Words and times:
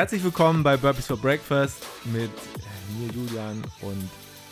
Herzlich 0.00 0.24
willkommen 0.24 0.62
bei 0.62 0.78
Burpees 0.78 1.08
for 1.08 1.18
Breakfast 1.18 1.86
mit 2.06 2.30
mir, 2.98 3.12
Julian 3.12 3.62
und 3.82 4.08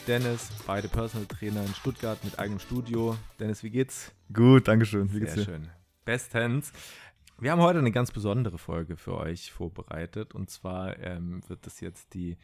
Dennis, 0.06 0.50
beide 0.66 0.88
Personal 0.88 1.24
Trainer 1.24 1.62
in 1.62 1.74
Stuttgart 1.74 2.22
mit 2.22 2.38
eigenem 2.38 2.58
Studio. 2.58 3.16
Dennis, 3.40 3.62
wie 3.62 3.70
geht's? 3.70 4.12
Gut, 4.30 4.68
Dankeschön. 4.68 5.10
Wie 5.10 5.20
geht's 5.20 5.32
Sehr 5.32 5.44
dir? 5.46 5.52
schön. 5.52 5.68
Bestens. 6.04 6.70
Wir 7.38 7.50
haben 7.50 7.62
heute 7.62 7.78
eine 7.78 7.92
ganz 7.92 8.12
besondere 8.12 8.58
Folge 8.58 8.98
für 8.98 9.16
euch 9.16 9.50
vorbereitet 9.50 10.34
und 10.34 10.50
zwar 10.50 10.98
ähm, 10.98 11.40
wird 11.48 11.64
das 11.64 11.80
jetzt 11.80 12.12
die, 12.12 12.36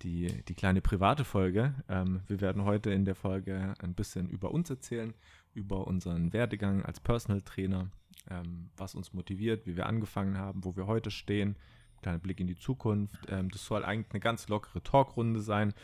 die, 0.00 0.42
die 0.44 0.54
kleine 0.54 0.80
private 0.80 1.26
Folge. 1.26 1.74
Ähm, 1.90 2.22
wir 2.28 2.40
werden 2.40 2.64
heute 2.64 2.90
in 2.90 3.04
der 3.04 3.14
Folge 3.14 3.74
ein 3.78 3.92
bisschen 3.92 4.26
über 4.26 4.52
uns 4.52 4.70
erzählen, 4.70 5.12
über 5.52 5.86
unseren 5.86 6.32
Werdegang 6.32 6.82
als 6.82 6.98
Personal 6.98 7.42
Trainer, 7.42 7.90
ähm, 8.30 8.70
was 8.78 8.94
uns 8.94 9.12
motiviert, 9.12 9.66
wie 9.66 9.76
wir 9.76 9.84
angefangen 9.84 10.38
haben, 10.38 10.64
wo 10.64 10.76
wir 10.76 10.86
heute 10.86 11.10
stehen, 11.10 11.54
kleiner 12.02 12.18
Blick 12.18 12.40
in 12.40 12.46
die 12.46 12.56
Zukunft. 12.56 13.18
Ähm, 13.28 13.50
das 13.50 13.64
soll 13.64 13.84
eigentlich 13.84 14.12
eine 14.12 14.20
ganz 14.20 14.48
lockere 14.48 14.82
Talkrunde 14.82 15.40
sein, 15.40 15.74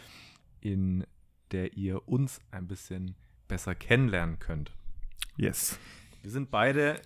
in 0.60 1.06
der 1.50 1.76
ihr 1.76 2.08
uns 2.08 2.40
ein 2.50 2.66
bisschen 2.66 3.16
besser 3.48 3.74
kennenlernen 3.74 4.38
könnt. 4.38 4.72
Yes. 5.36 5.78
Wir 6.22 6.30
sind 6.30 6.50
beide 6.50 7.00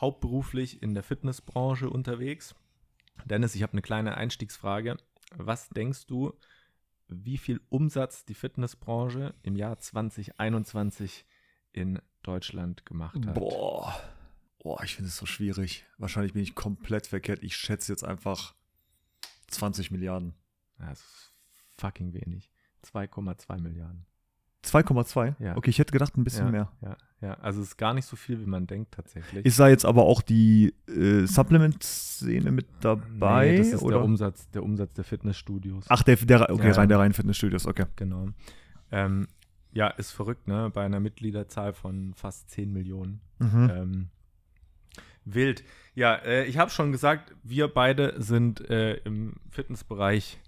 hauptberuflich 0.00 0.82
in 0.82 0.94
der 0.94 1.02
Fitnessbranche 1.02 1.90
unterwegs. 1.90 2.54
Dennis, 3.24 3.54
ich 3.54 3.62
habe 3.62 3.72
eine 3.72 3.82
kleine 3.82 4.16
Einstiegsfrage. 4.16 4.96
Was 5.36 5.68
denkst 5.68 6.06
du, 6.06 6.32
wie 7.08 7.38
viel 7.38 7.60
Umsatz 7.68 8.24
die 8.24 8.34
Fitnessbranche 8.34 9.34
im 9.42 9.56
Jahr 9.56 9.78
2021 9.78 11.24
in 11.72 12.00
Deutschland 12.22 12.86
gemacht 12.86 13.26
hat? 13.26 13.34
Boah. 13.34 14.00
Boah, 14.60 14.82
ich 14.82 14.96
finde 14.96 15.08
es 15.08 15.16
so 15.16 15.26
schwierig. 15.26 15.86
Wahrscheinlich 15.98 16.32
bin 16.32 16.42
ich 16.42 16.54
komplett 16.54 17.06
verkehrt. 17.06 17.42
Ich 17.42 17.56
schätze 17.56 17.92
jetzt 17.92 18.04
einfach 18.04 18.54
20 19.48 19.90
Milliarden. 19.90 20.34
Das 20.78 21.00
ist 21.00 21.34
fucking 21.78 22.12
wenig. 22.12 22.50
2,2 22.84 23.60
Milliarden. 23.60 24.06
2,2? 24.64 25.34
Ja. 25.38 25.56
Okay, 25.56 25.70
ich 25.70 25.78
hätte 25.78 25.92
gedacht 25.92 26.16
ein 26.16 26.24
bisschen 26.24 26.46
ja, 26.46 26.50
mehr. 26.50 26.72
Ja, 26.82 26.96
ja, 27.20 27.34
also 27.34 27.60
es 27.60 27.68
ist 27.68 27.76
gar 27.76 27.94
nicht 27.94 28.06
so 28.06 28.16
viel, 28.16 28.40
wie 28.40 28.46
man 28.46 28.66
denkt 28.66 28.92
tatsächlich. 28.92 29.46
Ist 29.46 29.58
da 29.58 29.68
jetzt 29.68 29.84
aber 29.84 30.04
auch 30.04 30.20
die 30.20 30.74
äh, 30.88 31.26
Supplement-Szene 31.26 32.50
mit 32.50 32.66
dabei? 32.80 33.52
Nee, 33.52 33.58
das 33.58 33.68
ist 33.68 33.82
oder? 33.82 33.96
Der, 33.96 34.04
Umsatz, 34.04 34.50
der 34.50 34.62
Umsatz 34.62 34.92
der 34.94 35.04
Fitnessstudios. 35.04 35.86
Ach, 35.88 36.02
der, 36.02 36.16
der 36.16 36.50
okay, 36.50 36.68
ja. 36.68 36.74
rein 36.74 36.88
der 36.88 36.98
reinen 36.98 37.14
Fitnessstudios, 37.14 37.66
okay. 37.66 37.86
Genau. 37.96 38.28
Ähm, 38.90 39.28
ja, 39.72 39.88
ist 39.88 40.10
verrückt, 40.10 40.48
ne? 40.48 40.70
Bei 40.74 40.84
einer 40.84 41.00
Mitgliederzahl 41.00 41.72
von 41.72 42.14
fast 42.14 42.50
10 42.50 42.72
Millionen. 42.72 43.20
Mhm. 43.38 43.70
Ähm, 43.72 44.08
Wild. 45.34 45.64
Ja, 45.94 46.14
äh, 46.14 46.44
ich 46.46 46.58
habe 46.58 46.70
schon 46.70 46.92
gesagt, 46.92 47.34
wir 47.42 47.68
beide 47.68 48.20
sind 48.20 48.60
äh, 48.68 48.94
im 48.98 49.34
Fitnessbereich 49.50 50.38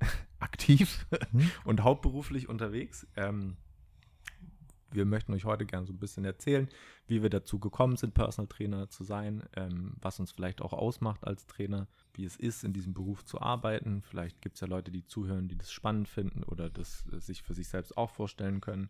aktiv 0.38 1.06
mhm. 1.32 1.50
und 1.64 1.82
hauptberuflich 1.82 2.48
unterwegs. 2.48 3.06
Ähm, 3.16 3.56
wir 4.94 5.04
möchten 5.04 5.32
euch 5.34 5.44
heute 5.44 5.66
gerne 5.66 5.86
so 5.86 5.92
ein 5.92 5.98
bisschen 5.98 6.24
erzählen, 6.24 6.68
wie 7.06 7.22
wir 7.22 7.30
dazu 7.30 7.58
gekommen 7.58 7.96
sind, 7.96 8.14
Personal 8.14 8.48
Trainer 8.48 8.88
zu 8.88 9.04
sein, 9.04 9.42
ähm, 9.56 9.94
was 10.00 10.20
uns 10.20 10.30
vielleicht 10.30 10.62
auch 10.62 10.72
ausmacht 10.72 11.24
als 11.24 11.46
Trainer, 11.46 11.88
wie 12.14 12.24
es 12.24 12.36
ist, 12.36 12.64
in 12.64 12.72
diesem 12.72 12.94
Beruf 12.94 13.24
zu 13.24 13.40
arbeiten. 13.40 14.02
Vielleicht 14.02 14.40
gibt 14.40 14.54
es 14.54 14.60
ja 14.60 14.68
Leute, 14.68 14.92
die 14.92 15.04
zuhören, 15.04 15.48
die 15.48 15.58
das 15.58 15.72
spannend 15.72 16.08
finden 16.08 16.44
oder 16.44 16.70
das 16.70 17.04
äh, 17.12 17.18
sich 17.18 17.42
für 17.42 17.54
sich 17.54 17.68
selbst 17.68 17.96
auch 17.96 18.10
vorstellen 18.10 18.60
können. 18.60 18.88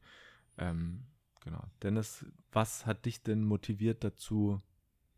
Ähm, 0.58 1.04
genau. 1.42 1.64
Dennis, 1.82 2.26
was 2.52 2.86
hat 2.86 3.06
dich 3.06 3.22
denn 3.22 3.42
motiviert 3.44 4.04
dazu, 4.04 4.60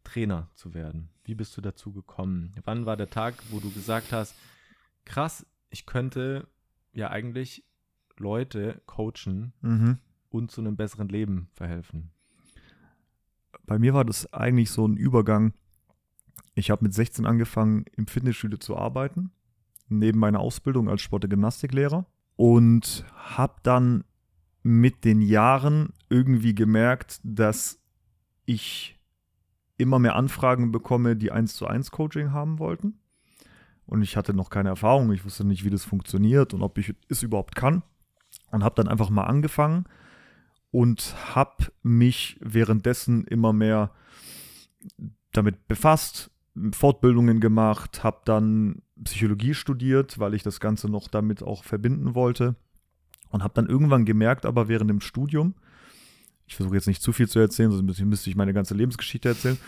Trainer 0.06 0.48
zu 0.54 0.72
werden? 0.72 1.10
Wie 1.24 1.34
bist 1.34 1.56
du 1.56 1.60
dazu 1.60 1.92
gekommen? 1.92 2.54
Wann 2.64 2.86
war 2.86 2.96
der 2.96 3.10
Tag, 3.10 3.34
wo 3.50 3.58
du 3.58 3.70
gesagt 3.72 4.12
hast, 4.12 4.34
krass, 5.04 5.44
ich 5.70 5.84
könnte 5.84 6.46
ja 6.92 7.10
eigentlich 7.10 7.64
Leute 8.16 8.80
coachen 8.86 9.52
mhm. 9.60 9.98
und 10.30 10.50
zu 10.50 10.60
einem 10.60 10.76
besseren 10.76 11.08
Leben 11.08 11.48
verhelfen? 11.54 12.10
Bei 13.64 13.78
mir 13.78 13.94
war 13.94 14.04
das 14.04 14.32
eigentlich 14.32 14.70
so 14.70 14.86
ein 14.86 14.96
Übergang. 14.96 15.52
Ich 16.54 16.70
habe 16.70 16.84
mit 16.84 16.94
16 16.94 17.26
angefangen, 17.26 17.84
im 17.96 18.06
Fitnessstudio 18.06 18.58
zu 18.58 18.76
arbeiten, 18.76 19.32
neben 19.88 20.20
meiner 20.20 20.38
Ausbildung 20.38 20.88
als 20.88 21.02
Sport- 21.02 21.24
und 21.24 21.30
Gymnastiklehrer 21.30 22.06
und 22.36 23.04
habe 23.16 23.56
dann 23.64 24.04
mit 24.62 25.04
den 25.04 25.20
Jahren 25.20 25.92
irgendwie 26.08 26.54
gemerkt, 26.54 27.20
dass 27.24 27.80
ich 28.44 28.95
immer 29.78 29.98
mehr 29.98 30.16
Anfragen 30.16 30.72
bekomme, 30.72 31.16
die 31.16 31.30
eins 31.32 31.54
zu 31.54 31.66
eins 31.66 31.90
Coaching 31.90 32.32
haben 32.32 32.58
wollten. 32.58 32.98
Und 33.86 34.02
ich 34.02 34.16
hatte 34.16 34.34
noch 34.34 34.50
keine 34.50 34.70
Erfahrung, 34.70 35.12
ich 35.12 35.24
wusste 35.24 35.44
nicht, 35.44 35.64
wie 35.64 35.70
das 35.70 35.84
funktioniert 35.84 36.54
und 36.54 36.62
ob 36.62 36.76
ich 36.78 36.94
es 37.08 37.22
überhaupt 37.22 37.54
kann. 37.54 37.82
Und 38.50 38.64
habe 38.64 38.74
dann 38.74 38.88
einfach 38.88 39.10
mal 39.10 39.24
angefangen 39.24 39.84
und 40.70 41.14
habe 41.34 41.66
mich 41.82 42.38
währenddessen 42.40 43.24
immer 43.24 43.52
mehr 43.52 43.92
damit 45.32 45.68
befasst, 45.68 46.30
Fortbildungen 46.72 47.40
gemacht, 47.40 48.02
habe 48.02 48.20
dann 48.24 48.82
Psychologie 49.02 49.54
studiert, 49.54 50.18
weil 50.18 50.34
ich 50.34 50.42
das 50.42 50.60
Ganze 50.60 50.88
noch 50.88 51.08
damit 51.08 51.42
auch 51.42 51.64
verbinden 51.64 52.14
wollte. 52.14 52.56
Und 53.30 53.42
habe 53.42 53.54
dann 53.54 53.66
irgendwann 53.66 54.04
gemerkt, 54.04 54.46
aber 54.46 54.68
während 54.68 54.88
dem 54.88 55.00
Studium, 55.00 55.54
ich 56.46 56.54
versuche 56.54 56.76
jetzt 56.76 56.86
nicht 56.86 57.02
zu 57.02 57.12
viel 57.12 57.28
zu 57.28 57.38
erzählen, 57.38 57.70
sonst 57.70 58.00
müsste 58.00 58.30
ich 58.30 58.36
meine 58.36 58.52
ganze 58.54 58.74
Lebensgeschichte 58.74 59.28
erzählen. 59.28 59.58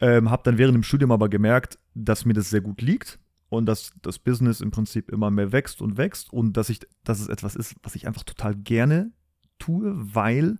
Ähm, 0.00 0.30
habe 0.30 0.42
dann 0.44 0.58
während 0.58 0.74
dem 0.74 0.82
Studium 0.82 1.12
aber 1.12 1.28
gemerkt, 1.28 1.78
dass 1.94 2.24
mir 2.24 2.32
das 2.32 2.50
sehr 2.50 2.60
gut 2.60 2.80
liegt 2.80 3.18
und 3.48 3.66
dass 3.66 3.92
das 4.02 4.18
Business 4.18 4.60
im 4.60 4.70
Prinzip 4.70 5.10
immer 5.10 5.30
mehr 5.30 5.52
wächst 5.52 5.82
und 5.82 5.96
wächst 5.96 6.32
und 6.32 6.56
dass 6.56 6.70
ich, 6.70 6.80
dass 7.04 7.20
es 7.20 7.28
etwas 7.28 7.54
ist, 7.54 7.76
was 7.82 7.94
ich 7.94 8.06
einfach 8.06 8.24
total 8.24 8.56
gerne 8.56 9.12
tue, 9.58 9.92
weil 9.94 10.58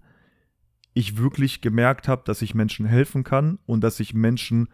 ich 0.95 1.17
wirklich 1.17 1.63
gemerkt 1.63 2.07
habe, 2.07 2.23
dass 2.25 2.43
ich 2.43 2.55
Menschen 2.55 2.87
helfen 2.87 3.25
kann 3.25 3.59
und 3.67 3.83
dass 3.83 3.99
ich 3.99 4.15
Menschen 4.15 4.69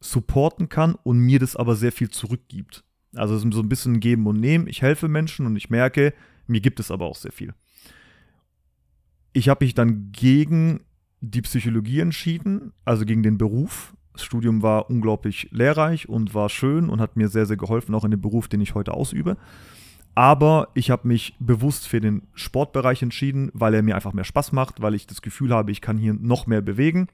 supporten 0.00 0.68
kann 0.68 0.94
und 0.94 1.18
mir 1.18 1.38
das 1.38 1.54
aber 1.54 1.76
sehr 1.76 1.92
viel 1.92 2.08
zurückgibt. 2.08 2.84
Also 3.14 3.38
so 3.38 3.60
ein 3.60 3.68
bisschen 3.68 4.00
geben 4.00 4.26
und 4.26 4.40
nehmen. 4.40 4.66
Ich 4.66 4.80
helfe 4.80 5.06
Menschen 5.06 5.44
und 5.44 5.54
ich 5.54 5.68
merke, 5.68 6.14
mir 6.46 6.62
gibt 6.62 6.80
es 6.80 6.90
aber 6.90 7.04
auch 7.04 7.16
sehr 7.16 7.32
viel 7.32 7.54
ich 9.32 9.48
habe 9.48 9.64
mich 9.64 9.74
dann 9.74 10.12
gegen 10.12 10.80
die 11.20 11.42
Psychologie 11.42 12.00
entschieden, 12.00 12.72
also 12.84 13.04
gegen 13.04 13.22
den 13.22 13.38
Beruf. 13.38 13.94
Das 14.12 14.24
Studium 14.24 14.62
war 14.62 14.90
unglaublich 14.90 15.48
lehrreich 15.52 16.08
und 16.08 16.34
war 16.34 16.48
schön 16.48 16.90
und 16.90 17.00
hat 17.00 17.16
mir 17.16 17.28
sehr, 17.28 17.46
sehr 17.46 17.56
geholfen, 17.56 17.94
auch 17.94 18.04
in 18.04 18.10
dem 18.10 18.20
Beruf, 18.20 18.48
den 18.48 18.60
ich 18.60 18.74
heute 18.74 18.92
ausübe. 18.92 19.36
Aber 20.14 20.68
ich 20.74 20.90
habe 20.90 21.08
mich 21.08 21.34
bewusst 21.38 21.88
für 21.88 22.00
den 22.00 22.22
Sportbereich 22.34 23.02
entschieden, 23.02 23.50
weil 23.54 23.72
er 23.72 23.82
mir 23.82 23.94
einfach 23.94 24.12
mehr 24.12 24.24
Spaß 24.24 24.52
macht, 24.52 24.82
weil 24.82 24.94
ich 24.94 25.06
das 25.06 25.22
Gefühl 25.22 25.54
habe, 25.54 25.70
ich 25.70 25.80
kann 25.80 25.96
hier 25.96 26.12
noch 26.12 26.46
mehr 26.46 26.60
bewegen 26.60 27.08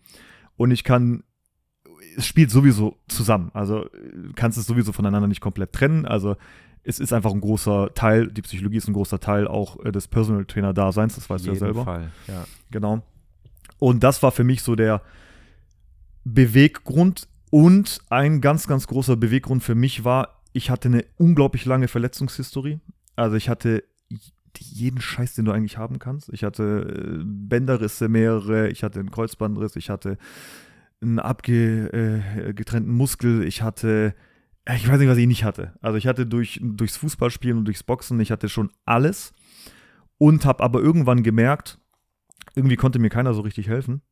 und 0.56 0.72
ich 0.72 0.82
kann, 0.82 1.22
es 2.16 2.26
spielt 2.26 2.50
sowieso 2.50 2.96
zusammen. 3.06 3.50
Also 3.54 3.88
kannst 4.34 4.58
es 4.58 4.66
sowieso 4.66 4.92
voneinander 4.92 5.28
nicht 5.28 5.40
komplett 5.40 5.72
trennen. 5.72 6.06
Also 6.06 6.34
es 6.88 7.00
ist 7.00 7.12
einfach 7.12 7.34
ein 7.34 7.42
großer 7.42 7.92
Teil, 7.94 8.28
die 8.28 8.40
Psychologie 8.40 8.78
ist 8.78 8.88
ein 8.88 8.94
großer 8.94 9.20
Teil 9.20 9.46
auch 9.46 9.84
äh, 9.84 9.92
des 9.92 10.08
Personal 10.08 10.46
Trainer 10.46 10.72
Daseins, 10.72 11.16
das 11.16 11.28
weißt 11.28 11.44
du 11.44 11.50
ja 11.50 11.56
selber. 11.56 11.84
Fall, 11.84 12.10
ja. 12.26 12.46
Genau. 12.70 13.02
Und 13.78 14.02
das 14.02 14.22
war 14.22 14.32
für 14.32 14.42
mich 14.42 14.62
so 14.62 14.74
der 14.74 15.02
Beweggrund 16.24 17.28
und 17.50 18.00
ein 18.08 18.40
ganz, 18.40 18.66
ganz 18.66 18.86
großer 18.86 19.16
Beweggrund 19.16 19.62
für 19.62 19.74
mich 19.74 20.04
war, 20.04 20.40
ich 20.54 20.70
hatte 20.70 20.88
eine 20.88 21.04
unglaublich 21.18 21.66
lange 21.66 21.88
Verletzungshistorie. 21.88 22.80
Also 23.16 23.36
ich 23.36 23.50
hatte 23.50 23.84
jeden 24.58 25.00
Scheiß, 25.02 25.34
den 25.34 25.44
du 25.44 25.52
eigentlich 25.52 25.76
haben 25.76 25.98
kannst. 25.98 26.30
Ich 26.32 26.42
hatte 26.42 27.20
äh, 27.20 27.22
Bänderrisse 27.22 28.08
mehrere, 28.08 28.70
ich 28.70 28.82
hatte 28.82 28.98
einen 28.98 29.10
Kreuzbandriss, 29.10 29.76
ich 29.76 29.90
hatte 29.90 30.16
einen 31.02 31.18
abgetrennten 31.18 32.90
äh, 32.90 32.96
Muskel, 32.96 33.44
ich 33.44 33.60
hatte 33.60 34.14
ich 34.74 34.88
weiß 34.88 34.98
nicht, 34.98 35.08
was 35.08 35.18
ich 35.18 35.26
nicht 35.26 35.44
hatte. 35.44 35.72
Also 35.80 35.96
ich 35.96 36.06
hatte 36.06 36.26
durch, 36.26 36.60
durchs 36.62 36.96
Fußballspielen 36.96 37.58
und 37.58 37.64
durchs 37.64 37.82
Boxen, 37.82 38.20
ich 38.20 38.30
hatte 38.30 38.48
schon 38.48 38.70
alles 38.84 39.32
und 40.18 40.44
habe 40.44 40.62
aber 40.62 40.80
irgendwann 40.80 41.22
gemerkt, 41.22 41.78
irgendwie 42.54 42.76
konnte 42.76 42.98
mir 42.98 43.08
keiner 43.08 43.34
so 43.34 43.40
richtig 43.40 43.68
helfen. 43.68 44.02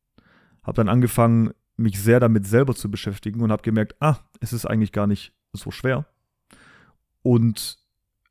Habe 0.63 0.75
dann 0.75 0.89
angefangen, 0.89 1.51
mich 1.75 1.99
sehr 2.01 2.19
damit 2.19 2.47
selber 2.47 2.73
zu 2.73 2.89
beschäftigen 2.89 3.41
und 3.41 3.51
habe 3.51 3.61
gemerkt, 3.61 3.95
ah, 3.99 4.17
es 4.39 4.51
ist 4.51 4.65
eigentlich 4.65 4.91
gar 4.91 5.05
nicht 5.05 5.33
so 5.53 5.69
schwer. 5.69 6.05
Und 7.21 7.77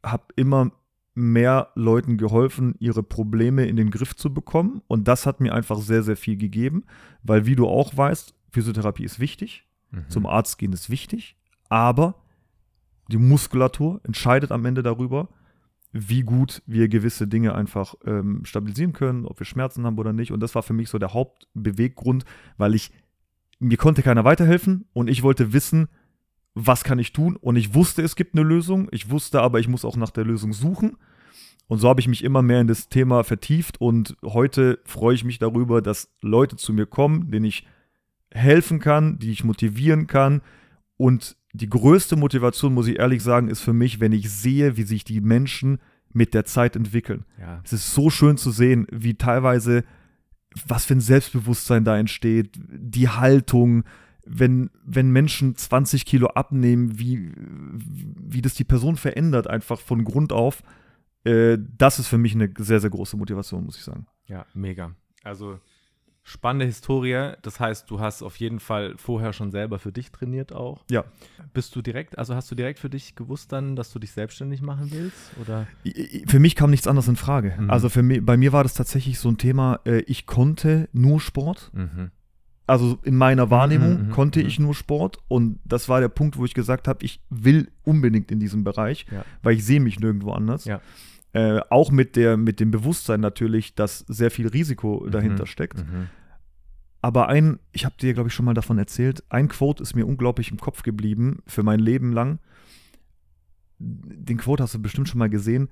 habe 0.02 0.24
immer 0.34 0.72
mehr 1.14 1.70
Leuten 1.74 2.18
geholfen, 2.18 2.74
ihre 2.78 3.02
Probleme 3.02 3.66
in 3.66 3.76
den 3.76 3.90
Griff 3.90 4.16
zu 4.16 4.34
bekommen. 4.34 4.82
Und 4.88 5.06
das 5.08 5.26
hat 5.26 5.40
mir 5.40 5.54
einfach 5.54 5.78
sehr, 5.78 6.02
sehr 6.02 6.16
viel 6.16 6.36
gegeben, 6.36 6.84
weil 7.22 7.46
wie 7.46 7.56
du 7.56 7.66
auch 7.68 7.96
weißt, 7.96 8.34
Physiotherapie 8.50 9.04
ist 9.04 9.20
wichtig, 9.20 9.66
mhm. 9.90 10.08
zum 10.08 10.26
Arzt 10.26 10.58
gehen 10.58 10.72
ist 10.72 10.90
wichtig, 10.90 11.36
aber 11.68 12.14
die 13.08 13.18
Muskulatur 13.18 14.00
entscheidet 14.04 14.50
am 14.50 14.64
Ende 14.64 14.82
darüber, 14.82 15.28
wie 15.92 16.22
gut 16.22 16.62
wir 16.66 16.88
gewisse 16.88 17.26
Dinge 17.26 17.54
einfach 17.54 17.94
ähm, 18.04 18.44
stabilisieren 18.44 18.92
können, 18.92 19.24
ob 19.24 19.38
wir 19.38 19.46
Schmerzen 19.46 19.84
haben 19.86 19.98
oder 19.98 20.12
nicht. 20.12 20.32
Und 20.32 20.40
das 20.40 20.54
war 20.54 20.62
für 20.62 20.72
mich 20.72 20.90
so 20.90 20.98
der 20.98 21.14
Hauptbeweggrund, 21.14 22.24
weil 22.56 22.74
ich, 22.74 22.90
mir 23.58 23.78
konnte 23.78 24.02
keiner 24.02 24.24
weiterhelfen 24.24 24.86
und 24.92 25.08
ich 25.08 25.22
wollte 25.22 25.52
wissen, 25.52 25.88
was 26.54 26.84
kann 26.84 26.98
ich 26.98 27.12
tun? 27.12 27.36
Und 27.36 27.56
ich 27.56 27.74
wusste, 27.74 28.02
es 28.02 28.16
gibt 28.16 28.34
eine 28.34 28.42
Lösung. 28.42 28.88
Ich 28.90 29.10
wusste 29.10 29.42
aber, 29.42 29.60
ich 29.60 29.68
muss 29.68 29.84
auch 29.84 29.96
nach 29.96 30.10
der 30.10 30.24
Lösung 30.24 30.52
suchen. 30.52 30.96
Und 31.68 31.78
so 31.78 31.88
habe 31.88 32.00
ich 32.00 32.08
mich 32.08 32.24
immer 32.24 32.42
mehr 32.42 32.60
in 32.60 32.66
das 32.66 32.88
Thema 32.88 33.24
vertieft 33.24 33.80
und 33.80 34.16
heute 34.24 34.78
freue 34.84 35.14
ich 35.14 35.24
mich 35.24 35.38
darüber, 35.38 35.82
dass 35.82 36.08
Leute 36.22 36.56
zu 36.56 36.72
mir 36.72 36.86
kommen, 36.86 37.30
denen 37.30 37.44
ich 37.44 37.66
helfen 38.30 38.78
kann, 38.78 39.18
die 39.18 39.32
ich 39.32 39.44
motivieren 39.44 40.06
kann. 40.06 40.42
Und 40.96 41.36
die 41.56 41.68
größte 41.68 42.16
Motivation, 42.16 42.74
muss 42.74 42.88
ich 42.88 42.98
ehrlich 42.98 43.22
sagen, 43.22 43.48
ist 43.48 43.60
für 43.60 43.72
mich, 43.72 44.00
wenn 44.00 44.12
ich 44.12 44.30
sehe, 44.30 44.76
wie 44.76 44.82
sich 44.82 45.04
die 45.04 45.20
Menschen 45.20 45.78
mit 46.12 46.34
der 46.34 46.44
Zeit 46.44 46.76
entwickeln. 46.76 47.24
Ja. 47.38 47.60
Es 47.64 47.72
ist 47.72 47.94
so 47.94 48.10
schön 48.10 48.36
zu 48.36 48.50
sehen, 48.50 48.86
wie 48.90 49.14
teilweise, 49.14 49.84
was 50.66 50.86
für 50.86 50.94
ein 50.94 51.00
Selbstbewusstsein 51.00 51.84
da 51.84 51.98
entsteht, 51.98 52.50
die 52.56 53.08
Haltung, 53.08 53.84
wenn, 54.24 54.70
wenn 54.84 55.10
Menschen 55.10 55.56
20 55.56 56.04
Kilo 56.04 56.28
abnehmen, 56.28 56.98
wie, 56.98 57.32
wie 57.36 58.42
das 58.42 58.54
die 58.54 58.64
Person 58.64 58.96
verändert, 58.96 59.46
einfach 59.46 59.80
von 59.80 60.04
Grund 60.04 60.32
auf. 60.32 60.62
Äh, 61.24 61.58
das 61.76 61.98
ist 61.98 62.08
für 62.08 62.18
mich 62.18 62.34
eine 62.34 62.52
sehr, 62.58 62.80
sehr 62.80 62.90
große 62.90 63.16
Motivation, 63.16 63.64
muss 63.64 63.76
ich 63.76 63.84
sagen. 63.84 64.06
Ja, 64.26 64.46
mega. 64.54 64.92
Also 65.22 65.60
spannende 66.26 66.66
Historie. 66.66 67.34
Das 67.42 67.60
heißt, 67.60 67.88
du 67.88 68.00
hast 68.00 68.22
auf 68.22 68.36
jeden 68.36 68.58
Fall 68.58 68.94
vorher 68.96 69.32
schon 69.32 69.52
selber 69.52 69.78
für 69.78 69.92
dich 69.92 70.10
trainiert 70.10 70.52
auch. 70.52 70.84
Ja. 70.90 71.04
Bist 71.54 71.76
du 71.76 71.82
direkt, 71.82 72.18
also 72.18 72.34
hast 72.34 72.50
du 72.50 72.56
direkt 72.56 72.80
für 72.80 72.90
dich 72.90 73.14
gewusst 73.14 73.52
dann, 73.52 73.76
dass 73.76 73.92
du 73.92 74.00
dich 74.00 74.10
selbstständig 74.10 74.60
machen 74.60 74.90
willst? 74.90 75.30
Oder? 75.40 75.68
Für 76.26 76.40
mich 76.40 76.56
kam 76.56 76.70
nichts 76.70 76.88
anderes 76.88 77.06
in 77.06 77.14
Frage. 77.14 77.54
Mhm. 77.56 77.70
Also 77.70 77.88
für 77.88 78.02
mich, 78.02 78.26
bei 78.26 78.36
mir 78.36 78.52
war 78.52 78.64
das 78.64 78.74
tatsächlich 78.74 79.20
so 79.20 79.28
ein 79.28 79.38
Thema, 79.38 79.78
äh, 79.84 80.00
ich 80.00 80.26
konnte 80.26 80.88
nur 80.92 81.20
Sport. 81.20 81.70
Mhm. 81.72 82.10
Also 82.66 82.98
in 83.04 83.16
meiner 83.16 83.48
Wahrnehmung 83.50 83.94
mhm, 83.94 84.06
mhm 84.08 84.10
konnte 84.10 84.40
mhm. 84.40 84.46
ich 84.46 84.58
nur 84.58 84.74
Sport 84.74 85.18
und 85.28 85.60
das 85.64 85.88
war 85.88 86.00
der 86.00 86.08
Punkt, 86.08 86.36
wo 86.36 86.44
ich 86.44 86.54
gesagt 86.54 86.88
habe, 86.88 87.04
ich 87.04 87.20
will 87.30 87.68
unbedingt 87.84 88.32
in 88.32 88.40
diesem 88.40 88.64
Bereich, 88.64 89.06
ja. 89.12 89.24
weil 89.44 89.54
ich 89.54 89.64
sehe 89.64 89.78
mich 89.78 90.00
nirgendwo 90.00 90.32
anders. 90.32 90.64
Ja. 90.64 90.80
Äh, 91.36 91.60
auch 91.68 91.90
mit, 91.90 92.16
der, 92.16 92.38
mit 92.38 92.60
dem 92.60 92.70
Bewusstsein 92.70 93.20
natürlich, 93.20 93.74
dass 93.74 93.98
sehr 94.08 94.30
viel 94.30 94.48
Risiko 94.48 95.02
mhm. 95.04 95.10
dahinter 95.10 95.44
steckt. 95.44 95.76
Mhm. 95.76 96.08
Aber 97.02 97.28
ein, 97.28 97.58
ich 97.72 97.84
habe 97.84 97.94
dir, 98.00 98.14
glaube 98.14 98.28
ich, 98.28 98.34
schon 98.34 98.46
mal 98.46 98.54
davon 98.54 98.78
erzählt, 98.78 99.22
ein 99.28 99.48
Quote 99.48 99.82
ist 99.82 99.94
mir 99.94 100.06
unglaublich 100.06 100.50
im 100.50 100.56
Kopf 100.56 100.82
geblieben 100.82 101.42
für 101.46 101.62
mein 101.62 101.78
Leben 101.78 102.14
lang. 102.14 102.38
Den 103.78 104.38
Quote 104.38 104.62
hast 104.62 104.72
du 104.76 104.80
bestimmt 104.80 105.10
schon 105.10 105.18
mal 105.18 105.28
gesehen. 105.28 105.68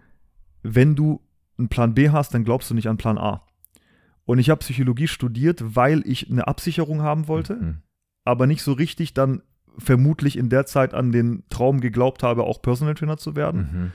Wenn 0.63 0.97
du 0.97 1.23
einen 1.57 1.71
Plan 1.71 1.95
B 1.95 2.11
hast, 2.11 2.35
dann 2.35 2.45
glaubst 2.45 2.69
du 2.69 2.75
nicht 2.75 2.91
an 2.91 2.99
Plan 2.99 3.17
A. 3.17 3.47
Und 4.27 4.41
ich 4.41 4.51
habe 4.51 4.59
Psychologie 4.59 5.09
studiert, 5.09 5.75
weil 5.75 6.07
ich 6.07 6.31
eine 6.31 6.47
Absicherung 6.47 7.01
haben 7.01 7.27
wollte, 7.27 7.55
mhm. 7.55 7.77
aber 8.27 8.47
nicht 8.47 8.63
so 8.63 8.75
richtig 8.75 9.15
dann 9.15 9.41
vermutlich 9.79 10.37
in 10.37 10.51
der 10.51 10.67
Zeit 10.67 10.93
an 10.93 11.11
den 11.11 11.45
Traum 11.49 11.81
geglaubt 11.81 12.23
habe, 12.23 12.45
auch 12.45 12.61
Personal 12.61 12.95
Trainer 12.95 13.17
zu 13.17 13.35
werden. 13.35 13.93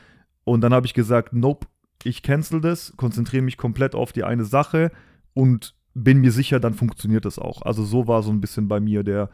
Und 0.49 0.61
dann 0.61 0.73
habe 0.73 0.87
ich 0.87 0.95
gesagt, 0.95 1.31
nope, 1.31 1.67
ich 2.03 2.23
cancel 2.23 2.59
das, 2.59 2.93
konzentriere 2.97 3.43
mich 3.43 3.55
komplett 3.55 3.93
auf 3.93 4.11
die 4.11 4.23
eine 4.23 4.45
Sache 4.45 4.91
und 5.35 5.75
bin 5.93 6.21
mir 6.21 6.31
sicher, 6.31 6.59
dann 6.59 6.73
funktioniert 6.73 7.25
das 7.25 7.37
auch. 7.37 7.61
Also 7.61 7.83
so 7.83 8.07
war 8.07 8.23
so 8.23 8.31
ein 8.31 8.41
bisschen 8.41 8.67
bei 8.67 8.79
mir 8.79 9.03
der, 9.03 9.29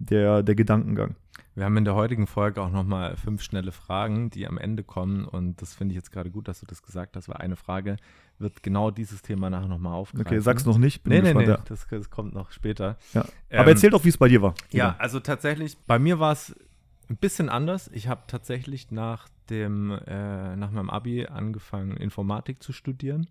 der, 0.00 0.42
der 0.42 0.54
Gedankengang. 0.56 1.14
Wir 1.54 1.64
haben 1.64 1.76
in 1.76 1.84
der 1.84 1.94
heutigen 1.94 2.26
Folge 2.26 2.60
auch 2.60 2.70
nochmal 2.70 3.16
fünf 3.16 3.42
schnelle 3.42 3.70
Fragen, 3.70 4.28
die 4.30 4.48
am 4.48 4.58
Ende 4.58 4.82
kommen. 4.82 5.24
Und 5.24 5.62
das 5.62 5.72
finde 5.72 5.92
ich 5.92 5.96
jetzt 5.96 6.10
gerade 6.10 6.30
gut, 6.30 6.48
dass 6.48 6.58
du 6.58 6.66
das 6.66 6.82
gesagt 6.82 7.16
hast, 7.16 7.28
weil 7.28 7.36
eine 7.36 7.54
Frage 7.54 7.96
wird 8.40 8.64
genau 8.64 8.90
dieses 8.90 9.22
Thema 9.22 9.48
nachher 9.48 9.68
nochmal 9.68 9.94
aufgreifen. 9.94 10.26
Okay, 10.26 10.40
sag's 10.40 10.66
noch 10.66 10.78
nicht. 10.78 11.04
Bin 11.04 11.12
nee, 11.12 11.32
nee, 11.32 11.32
nee, 11.32 11.56
das, 11.64 11.86
das, 11.88 12.10
kommt 12.10 12.34
noch 12.34 12.50
später. 12.50 12.98
Ja. 13.14 13.24
Ähm, 13.50 13.60
Aber 13.60 13.70
erzähl 13.70 13.90
doch, 13.90 14.04
wie 14.04 14.08
es 14.08 14.18
bei 14.18 14.28
dir 14.28 14.42
war. 14.42 14.54
Ja, 14.72 14.96
also 14.98 15.20
tatsächlich, 15.20 15.78
bei 15.86 15.98
mir 15.98 16.18
war 16.18 16.32
es 16.32 16.54
ein 17.08 17.16
bisschen 17.16 17.48
anders. 17.48 17.88
Ich 17.92 18.08
habe 18.08 18.22
tatsächlich 18.26 18.90
nach 18.90 19.28
dem, 19.50 19.90
äh, 19.90 20.56
nach 20.56 20.70
meinem 20.70 20.90
Abi 20.90 21.26
angefangen, 21.26 21.96
Informatik 21.96 22.62
zu 22.62 22.72
studieren 22.72 23.28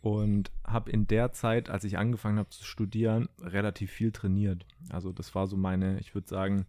und 0.00 0.52
habe 0.64 0.90
in 0.90 1.06
der 1.06 1.32
Zeit, 1.32 1.68
als 1.68 1.84
ich 1.84 1.98
angefangen 1.98 2.38
habe 2.38 2.50
zu 2.50 2.64
studieren, 2.64 3.28
relativ 3.40 3.90
viel 3.90 4.12
trainiert. 4.12 4.64
Also 4.90 5.12
das 5.12 5.34
war 5.34 5.46
so 5.46 5.56
meine, 5.56 5.98
ich 5.98 6.14
würde 6.14 6.28
sagen, 6.28 6.66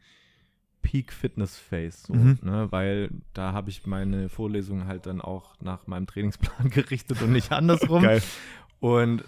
Peak 0.81 1.11
Fitness 1.11 1.57
Phase, 1.57 2.07
so, 2.07 2.13
mhm. 2.13 2.39
ne, 2.41 2.71
weil 2.71 3.09
da 3.33 3.51
habe 3.51 3.69
ich 3.69 3.85
meine 3.85 4.29
Vorlesungen 4.29 4.87
halt 4.87 5.05
dann 5.05 5.21
auch 5.21 5.59
nach 5.59 5.85
meinem 5.85 6.07
Trainingsplan 6.07 6.69
gerichtet 6.71 7.21
und 7.21 7.31
nicht 7.31 7.51
andersrum. 7.51 8.03
Geil. 8.03 8.21
Und 8.79 9.23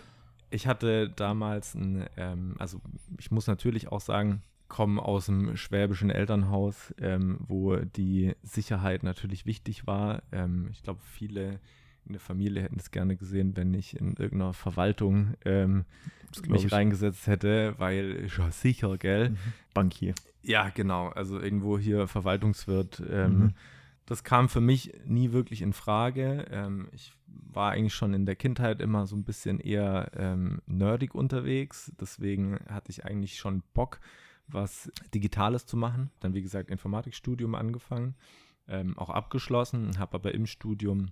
ich 0.51 0.67
hatte 0.67 1.09
damals 1.09 1.75
ein, 1.75 2.07
ähm, 2.17 2.55
also 2.59 2.81
ich 3.19 3.29
muss 3.29 3.47
natürlich 3.47 3.91
auch 3.91 4.01
sagen, 4.01 4.41
komme 4.69 5.01
aus 5.01 5.27
einem 5.27 5.57
schwäbischen 5.57 6.09
Elternhaus, 6.09 6.93
ähm, 7.01 7.37
wo 7.41 7.75
die 7.75 8.35
Sicherheit 8.43 9.03
natürlich 9.03 9.45
wichtig 9.45 9.85
war. 9.87 10.23
Ähm, 10.31 10.69
ich 10.71 10.83
glaube, 10.83 11.01
viele 11.03 11.59
in 12.05 12.13
der 12.13 12.19
Familie 12.19 12.63
hätten 12.63 12.79
es 12.79 12.91
gerne 12.91 13.15
gesehen, 13.15 13.55
wenn 13.55 13.73
ich 13.73 13.99
in 13.99 14.15
irgendeiner 14.15 14.53
Verwaltung 14.53 15.35
ähm, 15.45 15.85
mich 16.47 16.65
ich. 16.65 16.71
reingesetzt 16.71 17.27
hätte, 17.27 17.75
weil 17.77 18.27
ja 18.35 18.51
sicher, 18.51 18.97
gell? 18.97 19.31
Mhm. 19.31 19.37
Bankier. 19.73 20.15
Ja, 20.41 20.69
genau. 20.69 21.09
Also 21.09 21.39
irgendwo 21.39 21.77
hier 21.77 22.07
Verwaltungswirt. 22.07 23.03
Ähm, 23.09 23.39
mhm. 23.39 23.53
Das 24.05 24.23
kam 24.23 24.49
für 24.49 24.61
mich 24.61 24.93
nie 25.05 25.31
wirklich 25.33 25.61
in 25.61 25.73
Frage. 25.73 26.47
Ähm, 26.49 26.87
ich 26.93 27.13
war 27.27 27.71
eigentlich 27.71 27.93
schon 27.93 28.13
in 28.13 28.25
der 28.25 28.35
Kindheit 28.35 28.81
immer 28.81 29.05
so 29.05 29.15
ein 29.15 29.23
bisschen 29.23 29.59
eher 29.59 30.09
ähm, 30.15 30.61
nerdig 30.65 31.13
unterwegs. 31.13 31.91
Deswegen 31.99 32.59
hatte 32.67 32.89
ich 32.89 33.05
eigentlich 33.05 33.37
schon 33.37 33.61
Bock, 33.73 33.99
was 34.51 34.91
Digitales 35.13 35.65
zu 35.65 35.77
machen. 35.77 36.11
Dann, 36.19 36.33
wie 36.33 36.41
gesagt, 36.41 36.69
Informatikstudium 36.69 37.55
angefangen, 37.55 38.15
ähm, 38.67 38.97
auch 38.97 39.09
abgeschlossen, 39.09 39.97
habe 39.97 40.15
aber 40.15 40.33
im 40.33 40.45
Studium 40.45 41.11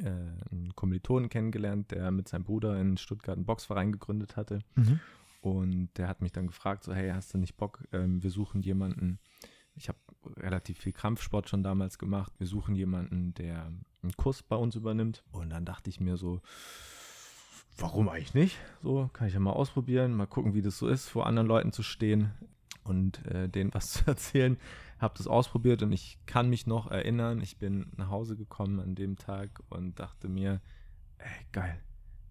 äh, 0.00 0.06
einen 0.06 0.72
Kommilitonen 0.74 1.28
kennengelernt, 1.28 1.90
der 1.90 2.10
mit 2.10 2.28
seinem 2.28 2.44
Bruder 2.44 2.80
in 2.80 2.96
Stuttgart 2.96 3.36
einen 3.36 3.46
Boxverein 3.46 3.92
gegründet 3.92 4.36
hatte. 4.36 4.60
Mhm. 4.74 5.00
Und 5.40 5.90
der 5.96 6.08
hat 6.08 6.20
mich 6.20 6.32
dann 6.32 6.46
gefragt, 6.46 6.84
so, 6.84 6.92
hey, 6.92 7.10
hast 7.10 7.32
du 7.32 7.38
nicht 7.38 7.56
Bock? 7.56 7.84
Ähm, 7.92 8.22
wir 8.22 8.30
suchen 8.30 8.62
jemanden, 8.62 9.18
ich 9.74 9.88
habe 9.88 9.98
relativ 10.36 10.78
viel 10.78 10.92
Kampfsport 10.92 11.48
schon 11.48 11.62
damals 11.62 11.98
gemacht. 11.98 12.32
Wir 12.38 12.46
suchen 12.46 12.74
jemanden, 12.74 13.34
der 13.34 13.72
einen 14.02 14.16
Kurs 14.16 14.42
bei 14.42 14.56
uns 14.56 14.74
übernimmt. 14.74 15.22
Und 15.30 15.50
dann 15.50 15.64
dachte 15.64 15.90
ich 15.90 16.00
mir 16.00 16.16
so, 16.16 16.42
warum 17.78 18.08
eigentlich 18.08 18.34
nicht? 18.34 18.58
So, 18.82 19.08
kann 19.12 19.28
ich 19.28 19.34
ja 19.34 19.40
mal 19.40 19.52
ausprobieren, 19.52 20.14
mal 20.14 20.26
gucken, 20.26 20.54
wie 20.54 20.62
das 20.62 20.78
so 20.78 20.88
ist, 20.88 21.08
vor 21.08 21.26
anderen 21.26 21.48
Leuten 21.48 21.72
zu 21.72 21.82
stehen 21.82 22.32
und 22.84 23.24
äh, 23.26 23.48
denen 23.48 23.72
was 23.72 23.92
zu 23.92 24.06
erzählen. 24.06 24.58
Habe 24.98 25.14
das 25.16 25.28
ausprobiert 25.28 25.82
und 25.82 25.92
ich 25.92 26.18
kann 26.26 26.50
mich 26.50 26.66
noch 26.66 26.90
erinnern, 26.90 27.40
ich 27.40 27.58
bin 27.58 27.92
nach 27.96 28.10
Hause 28.10 28.36
gekommen 28.36 28.80
an 28.80 28.94
dem 28.94 29.16
Tag 29.16 29.62
und 29.68 29.98
dachte 30.00 30.28
mir, 30.28 30.60
ey, 31.18 31.46
geil. 31.52 31.78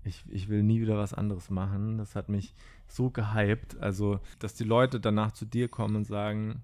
Ich, 0.03 0.23
ich 0.29 0.47
will 0.47 0.63
nie 0.63 0.79
wieder 0.79 0.97
was 0.97 1.13
anderes 1.13 1.49
machen. 1.49 1.97
Das 1.97 2.15
hat 2.15 2.29
mich 2.29 2.53
so 2.87 3.09
gehypt. 3.09 3.77
Also, 3.79 4.19
dass 4.39 4.53
die 4.53 4.63
Leute 4.63 5.01
danach 5.01 5.33
zu 5.33 5.45
dir 5.45 5.67
kommen 5.67 5.97
und 5.97 6.05
sagen, 6.05 6.61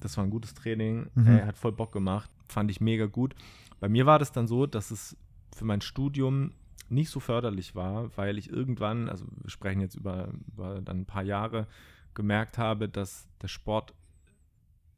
das 0.00 0.16
war 0.16 0.24
ein 0.24 0.30
gutes 0.30 0.54
Training, 0.54 1.08
mhm. 1.14 1.26
ey, 1.26 1.44
hat 1.44 1.58
voll 1.58 1.72
Bock 1.72 1.92
gemacht, 1.92 2.30
fand 2.48 2.70
ich 2.70 2.80
mega 2.80 3.06
gut. 3.06 3.34
Bei 3.80 3.88
mir 3.88 4.06
war 4.06 4.18
das 4.18 4.32
dann 4.32 4.46
so, 4.46 4.66
dass 4.66 4.90
es 4.90 5.16
für 5.54 5.64
mein 5.64 5.80
Studium 5.80 6.52
nicht 6.88 7.10
so 7.10 7.20
förderlich 7.20 7.74
war, 7.74 8.16
weil 8.16 8.38
ich 8.38 8.50
irgendwann, 8.50 9.08
also 9.08 9.26
wir 9.42 9.50
sprechen 9.50 9.80
jetzt 9.80 9.96
über, 9.96 10.32
über 10.46 10.80
dann 10.80 11.00
ein 11.00 11.06
paar 11.06 11.22
Jahre, 11.22 11.66
gemerkt 12.14 12.58
habe, 12.58 12.88
dass 12.88 13.28
der 13.42 13.48
Sport 13.48 13.94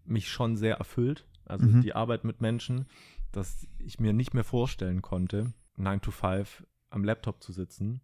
mich 0.04 0.28
schon 0.28 0.56
sehr 0.56 0.76
erfüllt. 0.76 1.26
Also 1.44 1.66
mhm. 1.66 1.82
die 1.82 1.94
Arbeit 1.94 2.24
mit 2.24 2.40
Menschen, 2.40 2.86
dass 3.32 3.66
ich 3.78 4.00
mir 4.00 4.12
nicht 4.12 4.34
mehr 4.34 4.44
vorstellen 4.44 5.02
konnte, 5.02 5.52
9 5.76 6.00
to 6.00 6.10
5 6.10 6.66
am 6.90 7.04
Laptop 7.04 7.42
zu 7.42 7.52
sitzen 7.52 8.00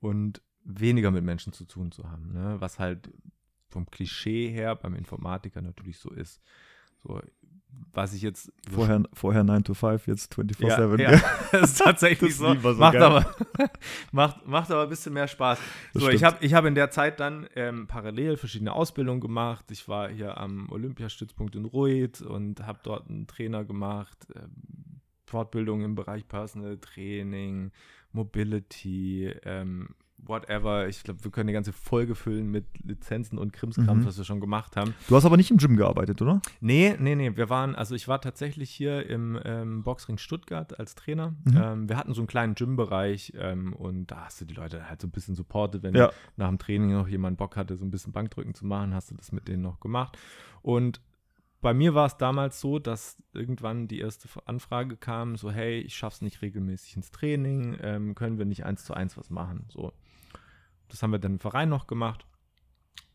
und 0.00 0.42
weniger 0.64 1.10
mit 1.10 1.24
Menschen 1.24 1.52
zu 1.52 1.64
tun 1.64 1.92
zu 1.92 2.10
haben. 2.10 2.32
Ne? 2.32 2.56
Was 2.60 2.78
halt 2.78 3.10
vom 3.68 3.86
Klischee 3.86 4.48
her 4.48 4.74
beim 4.76 4.94
Informatiker 4.94 5.62
natürlich 5.62 5.98
so 5.98 6.10
ist. 6.10 6.42
So, 7.02 7.20
was 7.92 8.14
ich 8.14 8.22
jetzt. 8.22 8.52
Vorher, 8.70 9.02
vorher 9.12 9.44
9 9.44 9.64
to 9.64 9.74
5, 9.74 10.06
jetzt 10.06 10.32
24-7. 10.34 11.00
Ja, 11.00 11.12
ja. 11.12 11.20
das 11.52 11.72
ist 11.72 11.78
tatsächlich 11.78 12.36
so. 12.36 12.54
so. 12.54 12.74
Macht, 12.74 12.96
aber, 12.96 13.34
macht, 14.12 14.46
macht 14.46 14.70
aber 14.70 14.84
ein 14.84 14.88
bisschen 14.88 15.12
mehr 15.12 15.28
Spaß. 15.28 15.58
so, 15.94 16.08
ich 16.08 16.24
habe 16.24 16.44
ich 16.44 16.54
hab 16.54 16.64
in 16.64 16.74
der 16.74 16.90
Zeit 16.90 17.20
dann 17.20 17.48
ähm, 17.56 17.86
parallel 17.86 18.36
verschiedene 18.36 18.72
Ausbildungen 18.72 19.20
gemacht. 19.20 19.66
Ich 19.70 19.88
war 19.88 20.08
hier 20.08 20.38
am 20.38 20.70
Olympiastützpunkt 20.70 21.56
in 21.56 21.64
Ruid 21.64 22.20
und 22.22 22.66
habe 22.66 22.80
dort 22.82 23.08
einen 23.08 23.26
Trainer 23.26 23.64
gemacht. 23.64 24.18
Ähm, 24.34 25.00
Fortbildung 25.26 25.82
im 25.82 25.94
Bereich 25.94 26.26
Personal 26.26 26.78
Training, 26.78 27.70
Mobility, 28.12 29.26
ähm, 29.44 29.90
whatever. 30.26 30.88
Ich 30.88 31.02
glaube, 31.02 31.22
wir 31.24 31.30
können 31.30 31.46
die 31.48 31.52
ganze 31.52 31.72
Folge 31.72 32.14
füllen 32.14 32.50
mit 32.50 32.64
Lizenzen 32.82 33.38
und 33.38 33.52
Krimskrams, 33.52 34.02
mhm. 34.02 34.06
was 34.06 34.18
wir 34.18 34.24
schon 34.24 34.40
gemacht 34.40 34.76
haben. 34.76 34.94
Du 35.08 35.16
hast 35.16 35.24
aber 35.24 35.36
nicht 35.36 35.50
im 35.50 35.56
Gym 35.56 35.76
gearbeitet, 35.76 36.20
oder? 36.22 36.40
Nee, 36.60 36.96
nee, 36.98 37.14
nee. 37.14 37.36
Wir 37.36 37.48
waren, 37.50 37.74
also 37.74 37.94
ich 37.94 38.08
war 38.08 38.20
tatsächlich 38.20 38.70
hier 38.70 39.06
im 39.08 39.38
ähm, 39.44 39.82
Boxring 39.82 40.18
Stuttgart 40.18 40.78
als 40.78 40.94
Trainer. 40.94 41.34
Mhm. 41.44 41.56
Ähm, 41.56 41.88
wir 41.88 41.96
hatten 41.96 42.14
so 42.14 42.20
einen 42.20 42.28
kleinen 42.28 42.54
Gym-Bereich 42.54 43.32
ähm, 43.36 43.72
und 43.72 44.06
da 44.08 44.26
hast 44.26 44.40
du 44.40 44.44
die 44.44 44.54
Leute 44.54 44.88
halt 44.88 45.00
so 45.00 45.08
ein 45.08 45.12
bisschen 45.12 45.34
supportet, 45.34 45.82
wenn 45.82 45.94
ja. 45.94 46.10
nach 46.36 46.48
dem 46.48 46.58
Training 46.58 46.92
noch 46.92 47.08
jemand 47.08 47.38
Bock 47.38 47.56
hatte, 47.56 47.76
so 47.76 47.84
ein 47.84 47.90
bisschen 47.90 48.12
Bankdrücken 48.12 48.54
zu 48.54 48.66
machen, 48.66 48.94
hast 48.94 49.10
du 49.10 49.14
das 49.14 49.32
mit 49.32 49.48
denen 49.48 49.62
noch 49.62 49.80
gemacht. 49.80 50.18
Und 50.62 51.00
bei 51.60 51.74
mir 51.74 51.94
war 51.94 52.06
es 52.06 52.16
damals 52.16 52.60
so, 52.60 52.78
dass 52.78 53.18
irgendwann 53.34 53.86
die 53.86 54.00
erste 54.00 54.28
Anfrage 54.46 54.96
kam, 54.96 55.36
so 55.36 55.50
hey, 55.50 55.80
ich 55.80 55.94
schaff's 55.94 56.22
nicht 56.22 56.42
regelmäßig 56.42 56.96
ins 56.96 57.10
Training, 57.10 57.76
ähm, 57.82 58.14
können 58.14 58.38
wir 58.38 58.46
nicht 58.46 58.64
eins 58.64 58.84
zu 58.84 58.94
eins 58.94 59.16
was 59.18 59.30
machen? 59.30 59.66
So, 59.68 59.92
das 60.92 61.02
haben 61.02 61.12
wir 61.12 61.18
dann 61.18 61.32
im 61.32 61.38
Verein 61.38 61.68
noch 61.68 61.86
gemacht 61.86 62.26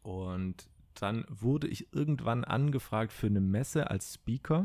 und 0.02 0.68
dann 0.94 1.26
wurde 1.30 1.68
ich 1.68 1.94
irgendwann 1.94 2.44
angefragt 2.44 3.12
für 3.12 3.28
eine 3.28 3.42
Messe 3.42 3.90
als 3.90 4.14
Speaker. 4.14 4.64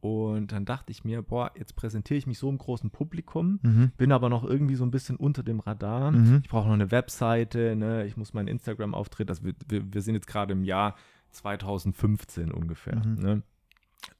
Und 0.00 0.50
dann 0.50 0.64
dachte 0.64 0.90
ich 0.90 1.04
mir, 1.04 1.22
boah, 1.22 1.52
jetzt 1.56 1.76
präsentiere 1.76 2.18
ich 2.18 2.26
mich 2.26 2.36
so 2.36 2.50
im 2.50 2.58
großen 2.58 2.90
Publikum, 2.90 3.60
mhm. 3.62 3.92
bin 3.96 4.10
aber 4.10 4.28
noch 4.28 4.42
irgendwie 4.42 4.74
so 4.74 4.84
ein 4.84 4.90
bisschen 4.90 5.16
unter 5.16 5.44
dem 5.44 5.60
Radar. 5.60 6.10
Mhm. 6.10 6.40
Ich 6.42 6.50
brauche 6.50 6.66
noch 6.66 6.74
eine 6.74 6.90
Webseite, 6.90 7.76
ne? 7.76 8.04
ich 8.04 8.16
muss 8.16 8.34
meinen 8.34 8.48
Instagram-Auftritt, 8.48 9.30
also 9.30 9.44
wir, 9.44 9.54
wir, 9.68 9.94
wir, 9.94 10.02
sind 10.02 10.16
jetzt 10.16 10.26
gerade 10.26 10.54
im 10.54 10.64
Jahr 10.64 10.96
2015 11.30 12.50
ungefähr. 12.50 12.96
Mhm. 12.96 13.14
Ne? 13.22 13.42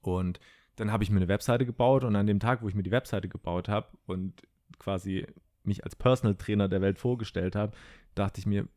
Und 0.03 0.39
dann 0.77 0.93
habe 0.93 1.03
ich 1.03 1.11
mir 1.11 1.17
eine 1.17 1.27
Webseite 1.27 1.67
gebaut 1.67 2.05
und 2.05 2.15
an 2.15 2.29
dem 2.29 2.39
Tag, 2.39 2.63
wo 2.63 2.69
ich 2.69 2.77
mir 2.77 2.85
die 2.85 2.93
Webseite 2.93 3.29
gebaut 3.29 3.69
habe 3.69 3.89
und 4.07 4.41
quasi 4.79 5.27
mich 5.65 5.85
als 5.85 5.97
Personal 5.97 6.37
Trainer 6.37 6.69
der 6.69 6.81
Welt 6.81 6.99
vorgestellt 6.99 7.57
habe, 7.57 7.77
dachte 8.15 8.41
ich 8.41 8.47
mir, 8.47 8.69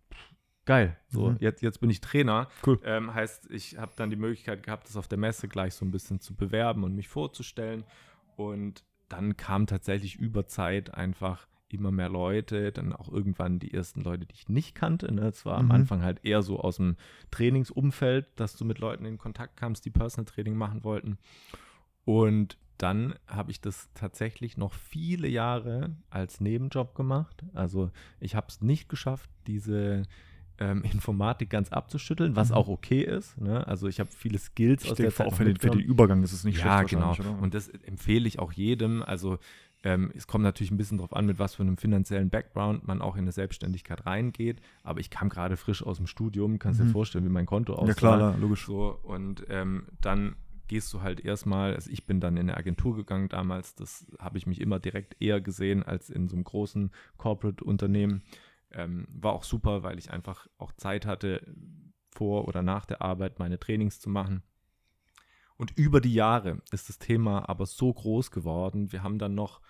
geil, 0.65 0.97
so 1.07 1.31
mhm. 1.31 1.37
jetzt, 1.39 1.61
jetzt 1.61 1.79
bin 1.79 1.89
ich 1.89 2.01
Trainer. 2.01 2.47
Cool. 2.65 2.79
Ähm, 2.83 3.13
heißt, 3.13 3.49
ich 3.51 3.77
habe 3.77 3.93
dann 3.95 4.09
die 4.09 4.15
Möglichkeit 4.15 4.63
gehabt, 4.63 4.87
das 4.87 4.97
auf 4.97 5.07
der 5.07 5.17
Messe 5.17 5.47
gleich 5.47 5.73
so 5.75 5.85
ein 5.85 5.91
bisschen 5.91 6.19
zu 6.19 6.35
bewerben 6.35 6.83
und 6.83 6.95
mich 6.95 7.07
vorzustellen. 7.07 7.83
Und 8.35 8.83
dann 9.07 9.37
kam 9.37 9.67
tatsächlich 9.67 10.15
über 10.15 10.47
Zeit 10.47 10.93
einfach 10.93 11.47
immer 11.69 11.91
mehr 11.91 12.09
Leute, 12.09 12.71
dann 12.71 12.93
auch 12.93 13.11
irgendwann 13.11 13.59
die 13.59 13.73
ersten 13.73 14.01
Leute, 14.01 14.25
die 14.25 14.35
ich 14.35 14.49
nicht 14.49 14.75
kannte. 14.75 15.11
Ne? 15.13 15.27
Es 15.27 15.45
war 15.45 15.61
mhm. 15.61 15.71
am 15.71 15.75
Anfang 15.75 16.03
halt 16.03 16.23
eher 16.23 16.41
so 16.41 16.59
aus 16.59 16.77
dem 16.77 16.95
Trainingsumfeld, 17.31 18.27
dass 18.35 18.55
du 18.55 18.65
mit 18.65 18.79
Leuten 18.79 19.05
in 19.05 19.17
Kontakt 19.17 19.57
kamst, 19.57 19.85
die 19.85 19.91
Personal 19.91 20.25
Training 20.25 20.55
machen 20.55 20.83
wollten. 20.83 21.17
Und 22.05 22.57
dann 22.77 23.15
habe 23.27 23.51
ich 23.51 23.61
das 23.61 23.89
tatsächlich 23.93 24.57
noch 24.57 24.73
viele 24.73 25.27
Jahre 25.27 25.95
als 26.09 26.41
Nebenjob 26.41 26.95
gemacht. 26.95 27.43
Also 27.53 27.91
ich 28.19 28.35
habe 28.35 28.47
es 28.49 28.61
nicht 28.61 28.89
geschafft, 28.89 29.29
diese 29.47 30.03
ähm, 30.57 30.83
Informatik 30.91 31.49
ganz 31.49 31.71
abzuschütteln, 31.71 32.35
was 32.35 32.49
mhm. 32.49 32.55
auch 32.55 32.67
okay 32.67 33.01
ist. 33.01 33.39
Ne? 33.39 33.65
Also 33.67 33.87
ich 33.87 33.99
habe 33.99 34.09
viele 34.11 34.37
Skills 34.37 34.83
ich 34.83 34.91
aus 34.91 34.97
der 34.97 35.11
Zeit. 35.11 35.27
Auch 35.27 35.35
für 35.35 35.45
den, 35.45 35.57
für 35.57 35.69
den, 35.69 35.79
Übergang 35.79 36.23
ist 36.23 36.33
es 36.33 36.43
nicht 36.43 36.57
ja, 36.59 36.79
schlecht. 36.79 36.93
Ja, 36.93 37.13
genau. 37.13 37.31
Oder? 37.31 37.41
Und 37.41 37.53
das 37.53 37.69
empfehle 37.69 38.27
ich 38.27 38.39
auch 38.39 38.51
jedem. 38.51 39.03
Also 39.03 39.39
ähm, 39.83 40.11
es 40.15 40.25
kommt 40.27 40.43
natürlich 40.43 40.71
ein 40.71 40.77
bisschen 40.77 40.97
darauf 40.97 41.15
an, 41.15 41.27
mit 41.27 41.37
was 41.37 41.55
für 41.55 41.63
einem 41.63 41.77
finanziellen 41.77 42.29
Background 42.29 42.87
man 42.87 43.01
auch 43.01 43.15
in 43.15 43.21
eine 43.21 43.31
Selbstständigkeit 43.31 44.05
reingeht. 44.05 44.59
Aber 44.83 44.99
ich 44.99 45.09
kam 45.09 45.29
gerade 45.29 45.57
frisch 45.57 45.83
aus 45.83 45.97
dem 45.97 46.07
Studium, 46.07 46.59
kannst 46.59 46.81
mhm. 46.81 46.87
dir 46.87 46.91
vorstellen, 46.91 47.23
wie 47.23 47.29
mein 47.29 47.45
Konto 47.45 47.73
aussah. 47.73 47.87
Ja 47.87 47.93
klar, 47.93 48.37
logisch. 48.37 48.65
So, 48.65 48.99
und 49.03 49.45
ähm, 49.49 49.83
dann 50.01 50.35
gehst 50.67 50.93
du 50.93 51.01
halt 51.01 51.19
erstmal, 51.19 51.75
also 51.75 51.89
ich 51.91 52.05
bin 52.05 52.19
dann 52.19 52.37
in 52.37 52.49
eine 52.49 52.57
Agentur 52.57 52.95
gegangen 52.95 53.29
damals, 53.29 53.75
das 53.75 54.05
habe 54.19 54.37
ich 54.37 54.47
mich 54.47 54.61
immer 54.61 54.79
direkt 54.79 55.21
eher 55.21 55.41
gesehen 55.41 55.83
als 55.83 56.09
in 56.09 56.27
so 56.27 56.35
einem 56.35 56.43
großen 56.43 56.91
Corporate-Unternehmen. 57.17 58.23
Ähm, 58.71 59.07
war 59.09 59.33
auch 59.33 59.43
super, 59.43 59.83
weil 59.83 59.99
ich 59.99 60.11
einfach 60.11 60.47
auch 60.57 60.71
Zeit 60.73 61.05
hatte, 61.05 61.41
vor 62.11 62.47
oder 62.47 62.61
nach 62.61 62.85
der 62.85 63.01
Arbeit 63.01 63.39
meine 63.39 63.59
Trainings 63.59 63.99
zu 63.99 64.09
machen. 64.09 64.43
Und 65.57 65.77
über 65.77 66.01
die 66.01 66.13
Jahre 66.13 66.61
ist 66.71 66.89
das 66.89 66.99
Thema 66.99 67.47
aber 67.47 67.65
so 67.65 67.93
groß 67.93 68.31
geworden. 68.31 68.91
Wir 68.91 69.03
haben 69.03 69.19
dann 69.19 69.35
noch 69.35 69.61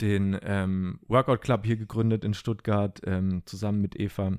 den 0.00 0.38
ähm, 0.42 1.00
Workout 1.06 1.42
Club 1.42 1.64
hier 1.64 1.76
gegründet 1.76 2.24
in 2.24 2.34
Stuttgart, 2.34 3.00
ähm, 3.04 3.42
zusammen 3.44 3.80
mit 3.80 3.98
Eva. 3.98 4.32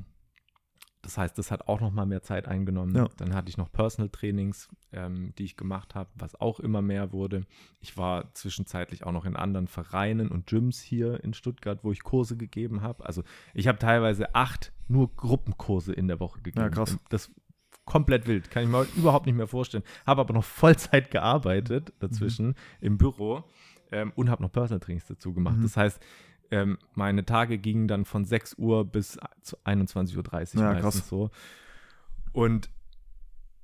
Das 1.06 1.20
heißt, 1.20 1.38
das 1.38 1.52
hat 1.52 1.68
auch 1.68 1.82
noch 1.82 1.92
mal 1.92 2.08
mehr 2.08 2.24
Zeit 2.24 2.48
eingenommen. 2.48 2.96
Ja. 2.96 3.08
Dann 3.18 3.36
hatte 3.36 3.50
ich 3.50 3.58
noch 3.58 3.72
Personal 3.72 4.10
Trainings, 4.10 4.70
ähm, 4.92 5.34
die 5.38 5.44
ich 5.44 5.56
gemacht 5.56 5.94
habe, 5.94 6.10
was 6.16 6.34
auch 6.42 6.60
immer 6.60 6.82
mehr 6.82 7.12
wurde. 7.12 7.46
Ich 7.80 7.96
war 7.96 8.34
zwischenzeitlich 8.34 9.06
auch 9.06 9.12
noch 9.12 9.26
in 9.26 9.36
anderen 9.36 9.68
Vereinen 9.68 10.30
und 10.30 10.48
Gyms 10.48 10.82
hier 10.82 11.24
in 11.24 11.36
Stuttgart, 11.36 11.84
wo 11.84 11.92
ich 11.92 12.02
Kurse 12.02 12.38
gegeben 12.38 12.82
habe. 12.82 13.06
Also 13.06 13.24
ich 13.54 13.68
habe 13.68 13.78
teilweise 13.78 14.34
acht 14.34 14.74
nur 14.88 15.16
Gruppenkurse 15.16 15.94
in 15.94 16.08
der 16.08 16.20
Woche 16.20 16.42
gegeben. 16.42 16.64
Ja, 16.64 16.70
krass. 16.70 16.98
Das 17.10 17.32
komplett 17.86 18.26
wild, 18.26 18.50
kann 18.50 18.64
ich 18.64 18.70
mir 18.70 18.88
überhaupt 18.96 19.28
nicht 19.28 19.36
mehr 19.36 19.48
vorstellen. 19.48 19.84
Habe 20.08 20.22
aber 20.22 20.34
noch 20.34 20.44
Vollzeit 20.44 21.12
gearbeitet 21.12 21.94
dazwischen 22.00 22.48
mhm. 22.48 22.56
im 22.82 22.98
Büro 22.98 23.44
ähm, 23.92 24.12
und 24.16 24.32
habe 24.32 24.42
noch 24.42 24.52
Personal 24.52 24.80
Trainings 24.80 25.06
dazu 25.06 25.34
gemacht. 25.34 25.58
Mhm. 25.58 25.64
Das 25.64 25.78
heißt, 25.78 26.02
ähm, 26.52 26.78
meine 26.94 27.26
Tage 27.26 27.58
gingen 27.58 27.88
dann 27.88 28.06
von 28.06 28.26
6 28.26 28.56
Uhr 28.58 28.86
bis 28.86 29.20
21.30 29.20 30.56
Uhr 30.56 30.62
ja, 30.62 30.74
meistens 30.74 30.82
krass. 30.82 31.10
so. 31.10 31.32
Und 32.32 32.70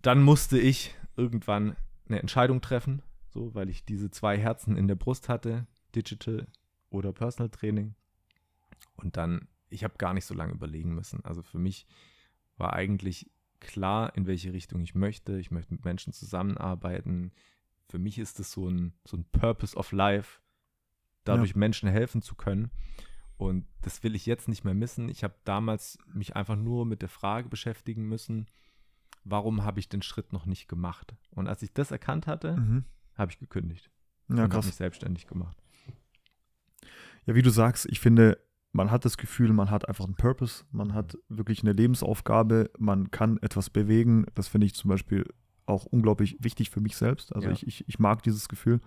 dann 0.01 0.23
musste 0.23 0.57
ich 0.59 0.95
irgendwann 1.15 1.75
eine 2.07 2.19
Entscheidung 2.19 2.61
treffen, 2.61 3.01
so, 3.29 3.53
weil 3.53 3.69
ich 3.69 3.85
diese 3.85 4.11
zwei 4.11 4.38
Herzen 4.38 4.75
in 4.75 4.88
der 4.88 4.95
Brust 4.95 5.29
hatte, 5.29 5.67
Digital 5.95 6.47
oder 6.89 7.13
Personal 7.13 7.50
Training. 7.50 7.95
Und 8.95 9.17
dann, 9.17 9.47
ich 9.69 9.83
habe 9.83 9.95
gar 9.97 10.13
nicht 10.13 10.25
so 10.25 10.33
lange 10.33 10.53
überlegen 10.53 10.93
müssen. 10.93 11.23
Also 11.23 11.41
für 11.41 11.59
mich 11.59 11.85
war 12.57 12.73
eigentlich 12.73 13.29
klar, 13.59 14.15
in 14.15 14.27
welche 14.27 14.53
Richtung 14.53 14.81
ich 14.81 14.95
möchte. 14.95 15.38
Ich 15.39 15.51
möchte 15.51 15.73
mit 15.73 15.85
Menschen 15.85 16.13
zusammenarbeiten. 16.13 17.31
Für 17.88 18.00
mich 18.00 18.19
ist 18.19 18.39
es 18.39 18.51
so 18.51 18.67
ein, 18.67 18.93
so 19.05 19.17
ein 19.17 19.25
Purpose 19.31 19.75
of 19.75 19.91
Life, 19.91 20.41
dadurch 21.24 21.51
ja. 21.51 21.58
Menschen 21.58 21.90
helfen 21.90 22.22
zu 22.22 22.36
können. 22.36 22.72
Und 23.38 23.66
das 23.82 24.04
will 24.04 24.16
ich 24.16 24.25
jetzt 24.25 24.48
nicht 24.48 24.63
mehr 24.63 24.74
missen. 24.75 25.10
Ich 25.10 25.24
habe 25.24 25.34
damals 25.46 25.98
mich 26.13 26.36
einfach 26.36 26.56
nur 26.56 26.86
mit 26.86 27.01
der 27.01 27.10
Frage 27.10 27.50
beschäftigen 27.50 28.08
müssen, 28.08 28.48
warum 29.24 29.63
habe 29.63 29.80
ich 29.80 29.90
den 29.90 30.01
Schritt 30.01 30.34
noch 30.34 30.46
nicht 30.46 30.68
gemacht? 30.68 31.16
Und 31.32 31.48
als 31.48 31.62
ich 31.63 31.74
das 31.74 31.92
erkannt 31.92 32.28
hatte, 32.28 32.58
mhm. 32.58 32.86
habe 33.16 33.32
ich 33.32 33.40
gekündigt. 33.40 33.90
Ja, 34.30 34.46
und 34.46 34.54
habe 34.54 34.66
mich 34.66 34.75
selbstständig 34.75 35.28
gemacht. 35.28 35.58
Ja, 37.25 37.36
wie 37.36 37.42
du 37.42 37.50
sagst, 37.50 37.88
ich 37.90 38.00
finde, 38.00 38.40
man 38.72 38.90
hat 38.90 39.06
das 39.06 39.18
Gefühl, 39.18 39.54
man 39.54 39.70
hat 39.70 39.88
einfach 39.88 40.06
einen 40.06 40.16
Purpose, 40.16 40.63
man 40.72 40.94
hat 40.94 41.18
wirklich 41.28 41.62
eine 41.62 41.74
Lebensaufgabe, 41.74 42.72
man 42.78 43.12
kann 43.12 43.38
etwas 43.42 43.70
bewegen. 43.70 44.25
Das 44.34 44.48
finde 44.48 44.68
ich 44.68 44.75
zum 44.75 44.90
Beispiel 44.90 45.25
auch 45.66 45.86
unglaublich 45.86 46.38
wichtig 46.40 46.70
für 46.70 46.80
mich 46.80 46.96
selbst. 46.96 47.34
Also 47.36 47.48
ja. 47.48 47.54
ich, 47.54 47.68
ich, 47.68 47.88
ich 47.88 48.00
mag 48.00 48.24
dieses 48.24 48.50
Gefühl. 48.50 48.82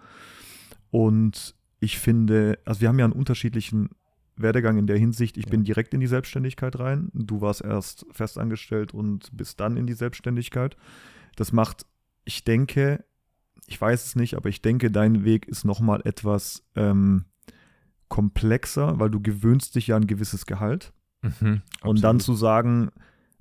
Und 0.91 1.55
ich 1.85 1.99
finde, 1.99 2.59
also 2.64 2.81
wir 2.81 2.88
haben 2.88 2.99
ja 2.99 3.05
einen 3.05 3.12
unterschiedlichen 3.12 3.91
Werdegang 4.37 4.79
in 4.79 4.87
der 4.87 4.97
Hinsicht. 4.97 5.37
Ich 5.37 5.45
ja. 5.45 5.50
bin 5.50 5.64
direkt 5.64 5.93
in 5.93 6.00
die 6.00 6.07
Selbstständigkeit 6.07 6.79
rein. 6.79 7.11
Du 7.12 7.43
warst 7.43 7.62
erst 7.62 8.07
festangestellt 8.11 8.95
und 8.95 9.29
bist 9.37 9.61
dann 9.61 9.76
in 9.76 9.87
die 9.87 9.93
Selbstständigkeit. 9.93 10.76
Das 11.37 11.53
macht, 11.53 11.85
ich 12.25 12.43
denke, 12.45 13.05
ich 13.67 13.79
weiß 13.79 14.07
es 14.07 14.17
nicht, 14.17 14.35
aber 14.35 14.49
ich 14.49 14.62
denke, 14.62 14.91
dein 14.91 15.25
Weg 15.25 15.47
ist 15.47 15.64
nochmal 15.64 16.00
etwas 16.05 16.64
ähm, 16.75 17.26
komplexer, 18.09 18.99
weil 18.99 19.11
du 19.11 19.21
gewöhnst 19.21 19.75
dich 19.75 19.88
ja 19.88 19.97
an 19.97 20.05
ein 20.05 20.09
gewisses 20.09 20.47
Gehalt. 20.47 20.93
Mhm, 21.21 21.62
und 21.83 22.03
dann 22.03 22.19
zu 22.19 22.35
sagen, 22.35 22.91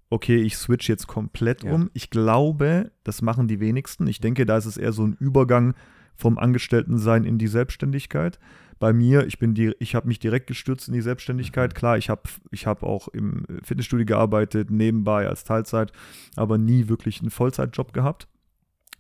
okay, 0.10 0.42
ich 0.42 0.58
switch 0.58 0.90
jetzt 0.90 1.08
komplett 1.08 1.64
ja. 1.64 1.72
um. 1.72 1.90
Ich 1.94 2.10
glaube, 2.10 2.92
das 3.04 3.22
machen 3.22 3.48
die 3.48 3.62
wenigsten. 3.62 4.06
Ich 4.08 4.20
denke, 4.20 4.46
da 4.46 4.58
ist 4.58 4.66
es 4.66 4.78
eher 4.78 4.92
so 4.92 5.06
ein 5.06 5.14
Übergang 5.14 5.76
vom 6.16 6.38
Angestelltensein 6.38 7.24
in 7.24 7.38
die 7.38 7.48
Selbstständigkeit. 7.48 8.40
Bei 8.80 8.92
mir, 8.92 9.26
ich 9.28 9.40
bin 9.40 9.54
die, 9.54 9.74
ich 9.80 9.96
habe 9.96 10.08
mich 10.08 10.20
direkt 10.20 10.48
gestürzt 10.48 10.88
in 10.88 10.94
die 10.94 11.02
Selbstständigkeit. 11.02 11.72
Mhm. 11.72 11.76
Klar, 11.76 11.98
ich 11.98 12.10
habe 12.10 12.24
ich 12.52 12.66
hab 12.66 12.84
auch 12.84 13.08
im 13.08 13.46
Fitnessstudio 13.64 14.06
gearbeitet, 14.06 14.72
nebenbei 14.72 15.28
als 15.28 15.44
Teilzeit, 15.44 15.92
aber 16.36 16.58
nie 16.58 16.90
wirklich 16.90 17.22
einen 17.22 17.30
Vollzeitjob 17.30 17.94
gehabt. 17.94 18.28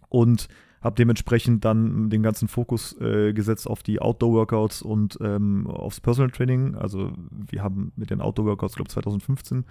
Und 0.09 0.47
habe 0.83 0.95
dementsprechend 0.95 1.63
dann 1.63 2.09
den 2.09 2.21
ganzen 2.23 2.49
Fokus 2.49 2.99
äh, 2.99 3.33
gesetzt 3.33 3.67
auf 3.67 3.83
die 3.83 4.01
Outdoor-Workouts 4.01 4.81
und 4.81 5.17
ähm, 5.21 5.65
aufs 5.67 6.01
Personal 6.01 6.29
Training. 6.29 6.75
Also 6.75 7.13
wir 7.31 7.63
haben 7.63 7.93
mit 7.95 8.09
den 8.09 8.19
Outdoor-Workouts, 8.19 8.75
glaube 8.75 8.89
ich, 8.89 8.93
2015 8.93 9.65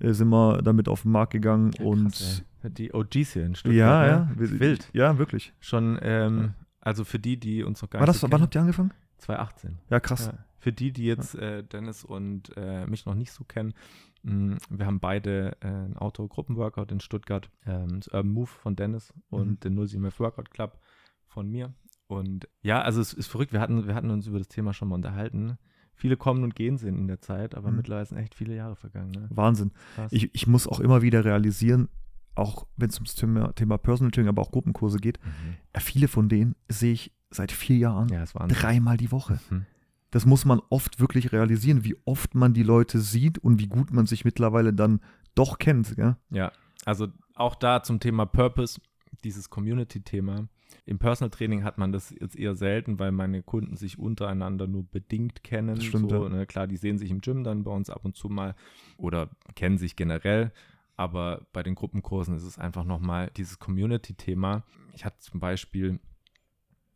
äh, 0.00 0.12
sind 0.12 0.28
wir 0.28 0.62
damit 0.62 0.88
auf 0.88 1.02
den 1.02 1.12
Markt 1.12 1.32
gegangen 1.32 1.72
ja, 1.78 1.84
und 1.84 2.12
krass, 2.12 2.42
die 2.62 2.92
OGs 2.92 3.32
hier 3.32 3.44
in 3.44 3.54
Stuttgart. 3.54 3.76
Ja, 3.76 4.00
ne? 4.00 4.08
ja, 4.08 4.60
wild. 4.60 4.88
Ja, 4.92 5.18
wirklich. 5.18 5.52
Schon, 5.60 5.98
ähm, 6.00 6.54
also 6.86 7.04
für 7.04 7.18
die, 7.18 7.36
die 7.36 7.64
uns 7.64 7.82
noch 7.82 7.90
gar 7.90 8.00
War 8.00 8.06
nicht 8.06 8.14
das, 8.14 8.20
so 8.20 8.30
Wann 8.30 8.42
habt 8.42 8.54
ihr 8.54 8.60
angefangen? 8.60 8.92
2018. 9.18 9.78
Ja, 9.90 9.98
krass. 9.98 10.26
Ja, 10.26 10.44
für 10.60 10.72
die, 10.72 10.92
die 10.92 11.04
jetzt 11.04 11.34
äh, 11.34 11.64
Dennis 11.64 12.04
und 12.04 12.56
äh, 12.56 12.86
mich 12.86 13.06
noch 13.06 13.16
nicht 13.16 13.32
so 13.32 13.42
kennen, 13.42 13.74
mh, 14.22 14.54
mm, 14.54 14.58
wir 14.70 14.86
haben 14.86 15.00
beide 15.00 15.56
äh, 15.62 15.66
ein 15.66 15.96
Auto-Gruppenworkout 15.96 16.92
in 16.92 17.00
Stuttgart, 17.00 17.50
ähm, 17.66 17.98
das 17.98 18.06
Urban 18.06 18.30
Move 18.30 18.46
von 18.46 18.76
Dennis 18.76 19.12
und 19.30 19.64
mhm. 19.64 19.74
den 19.74 19.80
07F 19.80 20.20
Workout 20.20 20.52
Club 20.52 20.78
von 21.26 21.50
mir. 21.50 21.74
Und 22.06 22.48
ja, 22.62 22.80
also 22.82 23.00
es 23.00 23.12
ist 23.12 23.26
verrückt, 23.26 23.52
wir 23.52 23.60
hatten, 23.60 23.88
wir 23.88 23.96
hatten 23.96 24.10
uns 24.10 24.28
über 24.28 24.38
das 24.38 24.46
Thema 24.46 24.72
schon 24.72 24.86
mal 24.86 24.94
unterhalten. 24.94 25.58
Viele 25.92 26.16
kommen 26.16 26.44
und 26.44 26.54
gehen 26.54 26.76
sind 26.76 26.96
in 26.98 27.08
der 27.08 27.20
Zeit, 27.20 27.56
aber 27.56 27.72
mhm. 27.72 27.78
mittlerweile 27.78 28.06
sind 28.06 28.18
echt 28.18 28.36
viele 28.36 28.54
Jahre 28.54 28.76
vergangen. 28.76 29.10
Ne? 29.10 29.26
Wahnsinn. 29.30 29.72
Ich, 30.10 30.32
ich 30.36 30.46
muss 30.46 30.68
auch 30.68 30.78
immer 30.78 31.02
wieder 31.02 31.24
realisieren, 31.24 31.88
auch 32.36 32.66
wenn 32.76 32.90
es 32.90 32.96
ums 32.96 33.14
Thema, 33.14 33.52
Thema 33.54 33.78
Personal 33.78 34.10
Training, 34.10 34.28
aber 34.28 34.42
auch 34.42 34.50
Gruppenkurse 34.50 34.98
geht, 34.98 35.18
mhm. 35.24 35.80
viele 35.80 36.08
von 36.08 36.28
denen 36.28 36.54
sehe 36.68 36.92
ich 36.92 37.12
seit 37.30 37.52
vier 37.52 37.76
Jahren 37.76 38.08
ja, 38.08 38.24
dreimal 38.24 38.96
die 38.96 39.10
Woche. 39.10 39.40
Mhm. 39.50 39.66
Das 40.10 40.24
muss 40.24 40.44
man 40.44 40.60
oft 40.70 41.00
wirklich 41.00 41.32
realisieren, 41.32 41.84
wie 41.84 41.96
oft 42.04 42.34
man 42.34 42.54
die 42.54 42.62
Leute 42.62 43.00
sieht 43.00 43.38
und 43.38 43.58
wie 43.58 43.66
gut 43.66 43.92
man 43.92 44.06
sich 44.06 44.24
mittlerweile 44.24 44.72
dann 44.72 45.00
doch 45.34 45.58
kennt. 45.58 45.96
Gell? 45.96 46.16
Ja, 46.30 46.52
also 46.84 47.08
auch 47.34 47.54
da 47.54 47.82
zum 47.82 48.00
Thema 48.00 48.26
Purpose. 48.26 48.80
dieses 49.24 49.50
Community-Thema. 49.50 50.48
Im 50.84 50.98
Personal 50.98 51.30
Training 51.30 51.64
hat 51.64 51.78
man 51.78 51.90
das 51.90 52.14
jetzt 52.18 52.36
eher 52.36 52.54
selten, 52.54 52.98
weil 52.98 53.10
meine 53.10 53.42
Kunden 53.42 53.76
sich 53.76 53.98
untereinander 53.98 54.66
nur 54.66 54.84
bedingt 54.84 55.42
kennen. 55.42 55.76
Das 55.76 55.84
stimmt, 55.84 56.10
so, 56.10 56.24
ja. 56.24 56.28
ne? 56.28 56.46
Klar, 56.46 56.66
die 56.66 56.76
sehen 56.76 56.98
sich 56.98 57.10
im 57.10 57.20
Gym 57.20 57.42
dann 57.42 57.64
bei 57.64 57.72
uns 57.72 57.90
ab 57.90 58.04
und 58.04 58.16
zu 58.16 58.28
mal 58.28 58.54
oder 58.96 59.30
kennen 59.54 59.78
sich 59.78 59.96
generell. 59.96 60.52
Aber 60.96 61.46
bei 61.52 61.62
den 61.62 61.74
Gruppenkursen 61.74 62.34
ist 62.36 62.44
es 62.44 62.58
einfach 62.58 62.84
nochmal 62.84 63.30
dieses 63.36 63.58
Community-Thema. 63.58 64.64
Ich 64.94 65.04
hatte 65.04 65.18
zum 65.18 65.40
Beispiel, 65.40 66.00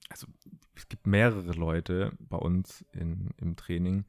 also 0.09 0.26
es 0.75 0.88
gibt 0.88 1.07
mehrere 1.07 1.52
Leute 1.52 2.12
bei 2.19 2.38
uns 2.38 2.85
in, 2.92 3.30
im 3.37 3.57
Training, 3.57 4.04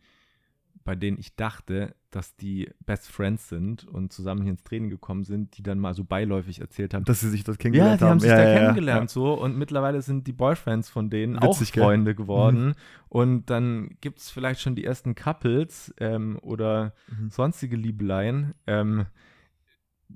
bei 0.84 0.96
denen 0.96 1.20
ich 1.20 1.36
dachte, 1.36 1.94
dass 2.10 2.36
die 2.38 2.70
Best 2.86 3.12
Friends 3.12 3.50
sind 3.50 3.86
und 3.86 4.12
zusammen 4.12 4.42
hier 4.42 4.52
ins 4.52 4.64
Training 4.64 4.90
gekommen 4.90 5.24
sind, 5.24 5.58
die 5.58 5.64
dann 5.64 5.78
mal 5.78 5.94
so 5.94 6.04
beiläufig 6.04 6.60
erzählt 6.60 6.94
haben, 6.94 7.06
Dass 7.06 7.20
sie 7.20 7.30
sich 7.30 7.44
das 7.44 7.58
ja, 7.58 7.62
kennengelernt 7.62 8.02
die 8.02 8.06
haben 8.06 8.20
sich 8.20 8.30
ja, 8.30 8.36
da 8.38 8.44
ja, 8.44 8.50
ja, 8.50 8.58
kennengelernt 8.60 9.10
so. 9.10 9.34
Und 9.34 9.58
mittlerweile 9.58 10.02
sind 10.02 10.26
die 10.26 10.34
Boyfriends 10.34 10.90
von 10.90 11.10
denen 11.10 11.36
Witzig, 11.36 11.70
auch 11.70 11.74
gell? 11.74 11.84
Freunde 11.84 12.16
geworden. 12.16 12.74
Und 13.10 13.50
dann 13.50 13.98
gibt 14.02 14.20
es 14.20 14.32
vielleicht 14.32 14.62
schon 14.62 14.76
die 14.76 14.84
ersten 14.86 15.16
Couples 15.16 15.94
ähm, 16.00 16.40
oder 16.42 16.94
Mhm. 17.10 17.30
sonstige 17.30 17.76
Liebeleien, 17.76 18.54
ähm, 18.66 19.06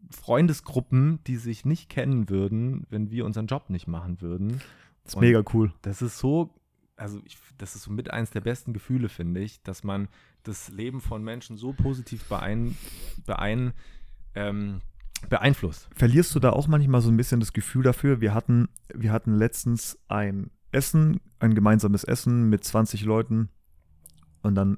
Freundesgruppen, 0.09 1.19
die 1.25 1.37
sich 1.37 1.65
nicht 1.65 1.89
kennen 1.89 2.29
würden, 2.29 2.85
wenn 2.89 3.11
wir 3.11 3.25
unseren 3.25 3.47
Job 3.47 3.69
nicht 3.69 3.87
machen 3.87 4.21
würden. 4.21 4.61
Das 5.03 5.13
ist 5.13 5.15
Und 5.15 5.21
mega 5.21 5.43
cool. 5.53 5.73
Das 5.81 6.01
ist 6.01 6.17
so, 6.17 6.53
also 6.97 7.19
ich, 7.25 7.37
das 7.57 7.75
ist 7.75 7.83
so 7.83 7.91
mit 7.91 8.11
eins 8.11 8.31
der 8.31 8.41
besten 8.41 8.73
Gefühle, 8.73 9.09
finde 9.09 9.41
ich, 9.41 9.61
dass 9.63 9.83
man 9.83 10.07
das 10.43 10.69
Leben 10.69 11.01
von 11.01 11.23
Menschen 11.23 11.57
so 11.57 11.73
positiv 11.73 12.23
beein, 12.25 12.75
beein, 13.25 13.73
ähm, 14.33 14.81
beeinflusst. 15.29 15.89
Verlierst 15.95 16.33
du 16.35 16.39
da 16.39 16.51
auch 16.51 16.67
manchmal 16.67 17.01
so 17.01 17.09
ein 17.09 17.17
bisschen 17.17 17.39
das 17.39 17.53
Gefühl 17.53 17.83
dafür? 17.83 18.21
Wir 18.21 18.33
hatten, 18.33 18.69
wir 18.93 19.11
hatten 19.11 19.33
letztens 19.33 19.99
ein 20.07 20.51
Essen, 20.71 21.19
ein 21.39 21.55
gemeinsames 21.55 22.03
Essen 22.03 22.49
mit 22.49 22.63
20 22.63 23.03
Leuten 23.03 23.49
und 24.41 24.55
dann 24.55 24.77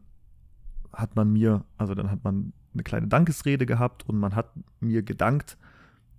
hat 0.93 1.15
man 1.15 1.31
mir, 1.31 1.65
also 1.77 1.95
dann 1.95 2.09
hat 2.11 2.23
man 2.23 2.53
eine 2.77 2.83
kleine 2.83 3.07
Dankesrede 3.07 3.65
gehabt 3.65 4.07
und 4.07 4.17
man 4.17 4.35
hat 4.35 4.51
mir 4.79 5.03
gedankt, 5.03 5.57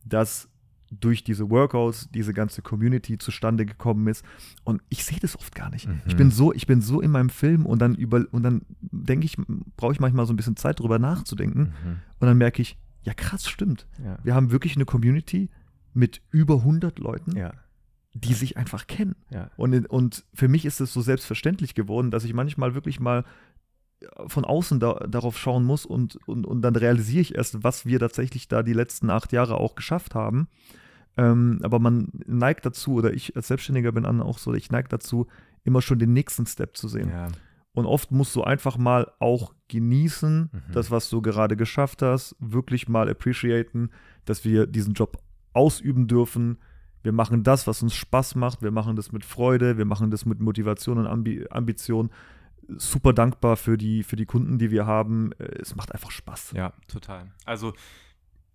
dass 0.05 0.49
durch 0.91 1.23
diese 1.23 1.51
Workouts 1.51 2.09
diese 2.11 2.33
ganze 2.33 2.63
Community 2.63 3.19
zustande 3.19 3.67
gekommen 3.67 4.07
ist 4.09 4.25
und 4.65 4.83
ich 4.89 5.05
sehe 5.05 5.21
das 5.21 5.37
oft 5.39 5.55
gar 5.55 5.71
nicht. 5.71 5.87
Mhm. 5.87 6.01
Ich 6.07 6.17
bin 6.17 6.31
so, 6.31 6.53
ich 6.53 6.67
bin 6.67 6.81
so 6.81 7.01
in 7.01 7.11
meinem 7.11 7.29
Film 7.29 7.67
und 7.67 7.81
dann 7.81 7.95
über 7.95 8.25
und 8.31 8.43
dann 8.43 8.63
denke 8.81 9.27
ich, 9.27 9.37
brauche 9.77 9.93
ich 9.93 10.01
manchmal 10.01 10.27
so 10.27 10.33
ein 10.33 10.37
bisschen 10.37 10.57
Zeit 10.57 10.81
drüber 10.81 10.99
nachzudenken 10.99 11.75
und 12.19 12.27
dann 12.27 12.39
merke 12.39 12.63
ich, 12.63 12.79
ja 13.03 13.15
krass, 13.15 13.49
stimmt. 13.49 13.87
Ja. 14.03 14.19
Wir 14.23 14.35
haben 14.35 14.51
wirklich 14.51 14.77
eine 14.77 14.87
Community 14.87 15.51
mit 15.93 16.23
über 16.31 16.57
100 16.57 16.99
Leuten, 16.99 17.37
Ja, 17.37 17.53
die 18.15 18.35
sich 18.35 18.57
einfach 18.57 18.87
kennen. 18.87 19.15
Und, 19.57 19.87
und 19.91 20.25
für 20.35 20.49
mich 20.49 20.65
ist 20.65 20.81
es 20.81 20.93
so 20.93 21.01
selbstverständlich 21.03 21.75
geworden, 21.75 22.11
dass 22.11 22.25
ich 22.25 22.35
manchmal 22.35 22.75
wirklich 22.75 22.99
mal 22.99 23.25
von 24.27 24.45
außen 24.45 24.79
da, 24.81 24.95
darauf 25.09 25.37
schauen 25.39 25.65
muss 25.65 25.85
und, 25.87 26.17
und, 26.29 26.47
und 26.47 26.63
dann 26.63 26.77
realisiere 26.77 27.21
ich 27.21 27.35
erst, 27.35 27.63
was 27.65 27.85
wir 27.87 27.99
tatsächlich 27.99 28.49
da 28.49 28.63
die 28.63 28.73
letzten 28.73 29.11
acht 29.11 29.33
Jahre 29.33 29.57
auch 29.59 29.75
geschafft 29.75 30.15
haben. 30.15 30.49
Ähm, 31.17 31.59
aber 31.63 31.79
man 31.81 32.09
neigt 32.27 32.65
dazu, 32.65 32.95
oder 32.95 33.13
ich 33.13 33.35
als 33.37 33.49
Selbstständiger 33.49 33.91
bin 33.93 34.05
dann 34.05 34.23
auch 34.23 34.39
so, 34.39 34.55
ich 34.55 34.71
neige 34.71 34.89
dazu, 34.89 35.27
immer 35.65 35.83
schon 35.83 35.99
den 35.99 36.13
nächsten 36.13 36.47
Step 36.47 36.77
zu 36.77 36.89
sehen. 36.89 37.11
ja. 37.11 37.29
Und 37.75 37.87
oft 37.87 38.11
musst 38.11 38.35
du 38.35 38.43
einfach 38.43 38.77
mal 38.77 39.13
auch 39.21 39.55
genießen, 39.69 40.51
Mhm. 40.53 40.73
das, 40.73 40.91
was 40.91 41.11
du 41.11 41.23
gerade 41.23 41.57
geschafft 41.57 42.03
hast, 42.03 42.35
wirklich 42.41 42.89
mal 42.89 43.09
appreciaten, 43.09 43.91
dass 44.25 44.45
wir 44.45 44.67
diesen 44.67 44.95
Job 44.95 45.19
ausüben 45.53 46.09
dürfen. 46.09 46.59
Wir 47.05 47.13
machen 47.13 47.45
das, 47.45 47.67
was 47.69 47.83
uns 47.83 47.95
Spaß 47.95 48.35
macht. 48.35 48.63
Wir 48.63 48.73
machen 48.73 48.97
das 48.97 49.13
mit 49.13 49.25
Freude. 49.25 49.79
Wir 49.79 49.85
machen 49.85 50.11
das 50.11 50.27
mit 50.27 50.41
Motivation 50.41 50.99
und 50.99 51.07
Ambi 51.07 51.47
Ambition. 51.51 52.11
Super 52.77 53.13
dankbar 53.15 53.57
für 53.57 53.79
die, 53.79 54.03
für 54.03 54.17
die 54.17 54.27
Kunden, 54.27 54.59
die 54.59 54.71
wir 54.71 54.87
haben. 54.87 55.33
Äh, 55.39 55.59
Es 55.61 55.75
macht 55.75 55.93
einfach 55.93 56.11
Spaß. 56.11 56.53
Ja, 56.55 56.73
total. 56.87 57.31
Also, 57.47 57.73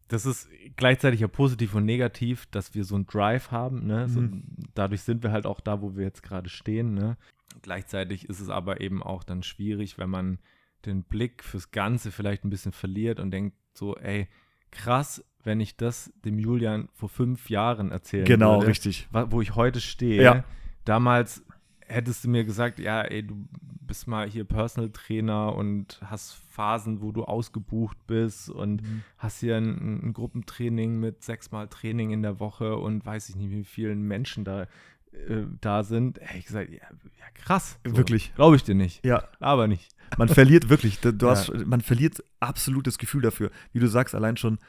das 0.08 0.26
ist 0.28 0.48
gleichzeitig 0.76 1.22
ja 1.22 1.28
positiv 1.28 1.74
und 1.74 1.86
negativ, 1.86 2.46
dass 2.48 2.76
wir 2.76 2.84
so 2.84 2.94
einen 2.96 3.08
Drive 3.08 3.50
haben. 3.52 3.88
Ne? 3.88 4.08
So, 4.10 4.22
Mhm. 4.22 4.44
dadurch 4.76 5.02
sind 5.02 5.24
wir 5.24 5.32
halt 5.32 5.46
auch 5.48 5.60
da, 5.60 5.82
wo 5.82 5.96
wir 5.96 6.04
jetzt 6.04 6.22
gerade 6.22 6.50
stehen. 6.50 6.94
Ne? 6.94 7.18
Gleichzeitig 7.64 8.30
ist 8.30 8.40
es 8.40 8.50
aber 8.50 8.82
eben 8.82 9.02
auch 9.02 9.24
dann 9.24 9.42
schwierig, 9.42 9.98
wenn 9.98 10.10
man 10.10 10.38
den 10.86 11.04
Blick 11.04 11.44
fürs 11.44 11.72
Ganze 11.72 12.12
vielleicht 12.12 12.44
ein 12.44 12.50
bisschen 12.50 12.74
verliert 12.74 13.20
und 13.20 13.32
denkt 13.32 13.56
so, 13.74 13.96
ey, 13.98 14.28
krass, 14.70 15.24
wenn 15.44 15.60
ich 15.60 15.78
das 15.78 16.12
dem 16.24 16.38
Julian 16.38 16.90
vor 16.94 17.10
fünf 17.10 17.50
Jahren 17.50 17.92
erzählen 17.92 18.26
Genau, 18.26 18.58
würde, 18.58 18.68
richtig. 18.68 19.08
wo 19.12 19.42
ich 19.42 19.56
heute 19.56 19.80
stehe. 19.82 20.22
Ja. 20.22 20.44
Damals 20.86 21.44
hättest 21.88 22.24
du 22.24 22.30
mir 22.30 22.44
gesagt, 22.44 22.80
ja, 22.80 23.02
ey, 23.02 23.24
du 23.26 23.48
bist 23.82 24.08
mal 24.08 24.28
hier 24.30 24.44
Personal 24.46 24.90
Trainer 24.92 25.56
und 25.56 26.00
hast 26.06 26.34
Phasen, 26.50 27.02
wo 27.02 27.12
du 27.12 27.24
ausgebucht 27.26 27.98
bist 28.08 28.50
und 28.50 28.82
Mhm. 28.82 29.04
hast 29.18 29.40
hier 29.40 29.58
ein, 29.58 30.08
ein 30.08 30.14
Gruppentraining 30.14 31.00
mit 31.00 31.24
sechsmal 31.24 31.68
Training 31.68 32.12
in 32.12 32.22
der 32.22 32.40
Woche 32.40 32.76
und 32.78 33.06
weiß 33.06 33.30
ich 33.30 33.36
nicht, 33.36 33.52
wie 33.52 33.64
vielen 33.64 34.02
Menschen 34.04 34.44
da, 34.46 34.64
äh, 35.12 35.44
da 35.62 35.84
sind. 35.84 36.20
Hätte 36.22 36.38
ich 36.40 36.46
gesagt, 36.46 36.70
ja, 36.72 36.78
ja 36.80 37.26
krass. 37.36 37.78
Wirklich. 37.84 38.34
Glaube 38.36 38.56
ich 38.56 38.64
dir 38.64 38.76
nicht. 38.76 39.06
Ja, 39.06 39.28
Aber 39.40 39.68
nicht. 39.68 39.92
man 40.18 40.30
verliert 40.30 40.70
wirklich, 40.70 41.00
du 41.02 41.14
du 41.14 41.26
Ja. 41.28 41.32
hast, 41.32 41.54
man 41.66 41.82
verliert 41.82 42.24
absolut 42.40 42.88
das 42.88 42.98
Gefühl 42.98 43.22
dafür. 43.22 43.52
Wie 43.74 43.80
du 43.80 43.88
sagst, 43.88 44.16
allein 44.16 44.38
schon 44.38 44.60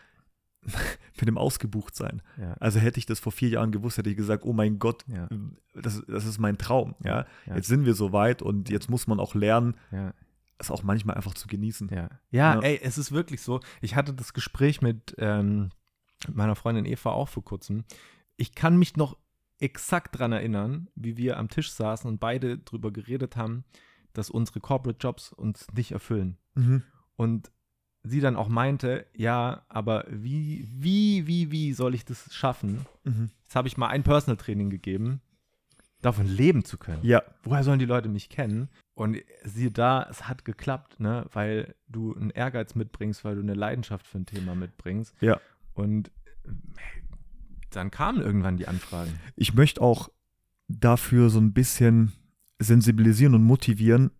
mit 1.20 1.28
dem 1.28 1.38
Ausgebuchtsein. 1.38 2.22
Ja. 2.38 2.54
Also 2.54 2.78
hätte 2.78 2.98
ich 2.98 3.06
das 3.06 3.20
vor 3.20 3.32
vier 3.32 3.48
Jahren 3.50 3.72
gewusst, 3.72 3.98
hätte 3.98 4.10
ich 4.10 4.16
gesagt, 4.16 4.44
oh 4.44 4.52
mein 4.52 4.78
Gott, 4.78 5.04
Ja. 5.08 5.28
das, 5.74 6.02
das 6.06 6.24
ist 6.24 6.38
mein 6.38 6.58
Traum. 6.58 6.94
Ja? 7.04 7.26
Jetzt 7.46 7.68
sind 7.68 7.84
wir 7.84 7.94
so 7.94 8.12
weit 8.12 8.42
und 8.42 8.70
jetzt 8.70 8.90
muss 8.90 9.06
man 9.06 9.20
auch 9.20 9.34
lernen, 9.34 9.76
es 10.58 10.70
auch 10.70 10.82
manchmal 10.82 11.16
einfach 11.16 11.34
zu 11.34 11.48
genießen. 11.48 11.90
Ja. 11.90 12.60
ey, 12.60 12.80
es 12.82 12.98
ist 12.98 13.12
wirklich 13.12 13.42
so. 13.42 13.60
Ich 13.80 13.96
hatte 13.96 14.14
das 14.14 14.32
Gespräch 14.32 14.82
mit 14.82 15.14
ähm, 15.18 15.70
meiner 16.32 16.54
Freundin 16.54 16.86
Eva 16.86 17.10
auch 17.10 17.28
vor 17.28 17.44
kurzem. 17.44 17.84
Ich 18.36 18.54
kann 18.54 18.76
mich 18.78 18.96
noch 18.96 19.16
exakt 19.58 20.18
dran 20.18 20.32
erinnern, 20.32 20.88
wie 20.94 21.16
wir 21.16 21.38
am 21.38 21.48
Tisch 21.48 21.70
saßen 21.72 22.08
und 22.08 22.18
beide 22.18 22.58
drüber 22.58 22.92
geredet 22.92 23.36
haben, 23.36 23.64
dass 24.12 24.30
unsere 24.30 24.60
Corporate 24.60 24.98
Jobs 25.00 25.32
uns 25.32 25.66
nicht 25.74 25.92
erfüllen. 25.92 26.38
Mhm. 26.54 26.82
Und 27.16 27.50
sie 28.04 28.20
dann 28.20 28.36
auch 28.36 28.48
meinte, 28.48 29.06
ja, 29.16 29.62
aber 29.68 30.04
wie, 30.08 30.68
wie, 30.70 31.26
wie, 31.26 31.50
wie 31.50 31.72
soll 31.72 31.94
ich 31.94 32.04
das 32.04 32.32
schaffen? 32.32 32.86
Mhm. 33.02 33.30
Jetzt 33.42 33.56
habe 33.56 33.66
ich 33.66 33.76
mal 33.76 33.88
ein 33.88 34.02
Personal 34.02 34.36
Training 34.36 34.70
gegeben, 34.70 35.20
davon 36.02 36.26
leben 36.26 36.64
zu 36.64 36.76
können 36.76 37.00
Ja, 37.02 37.22
woher 37.42 37.64
sollen 37.64 37.78
die 37.78 37.86
Leute 37.86 38.08
mich 38.08 38.28
kennen? 38.28 38.68
Und 38.94 39.16
siehe 39.42 39.70
da, 39.70 40.06
es 40.08 40.28
hat 40.28 40.44
geklappt, 40.44 41.00
ne? 41.00 41.26
weil 41.32 41.74
du 41.88 42.14
einen 42.14 42.30
Ehrgeiz 42.30 42.74
mitbringst, 42.74 43.24
weil 43.24 43.36
du 43.36 43.40
eine 43.40 43.54
Leidenschaft 43.54 44.06
für 44.06 44.18
ein 44.18 44.26
Thema 44.26 44.54
mitbringst. 44.54 45.14
Ja. 45.20 45.40
Und 45.72 46.08
äh, 46.44 46.50
dann 47.70 47.90
kamen 47.90 48.20
irgendwann 48.20 48.56
die 48.56 48.68
Anfragen. 48.68 49.18
ich 49.34 49.54
möchte 49.54 49.80
auch 49.80 50.10
dafür 50.68 51.30
so 51.30 51.40
ein 51.40 51.52
bisschen 51.52 52.12
sensibilisieren 52.58 53.34
und 53.34 53.42
motivieren, 53.42 54.10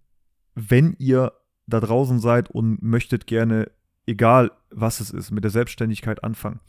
wenn 0.55 0.95
ihr 0.99 1.33
da 1.67 1.81
draußen 1.81 2.21
seid 2.21 2.51
und 2.51 2.83
möchtet 2.83 3.27
gerne, 3.27 3.71
egal 4.07 4.51
was 4.71 5.01
es 5.01 5.11
ist, 5.11 5.31
mit 5.31 5.45
der 5.45 5.51
Selbstständigkeit 5.51 6.25
anfangen. 6.25 6.61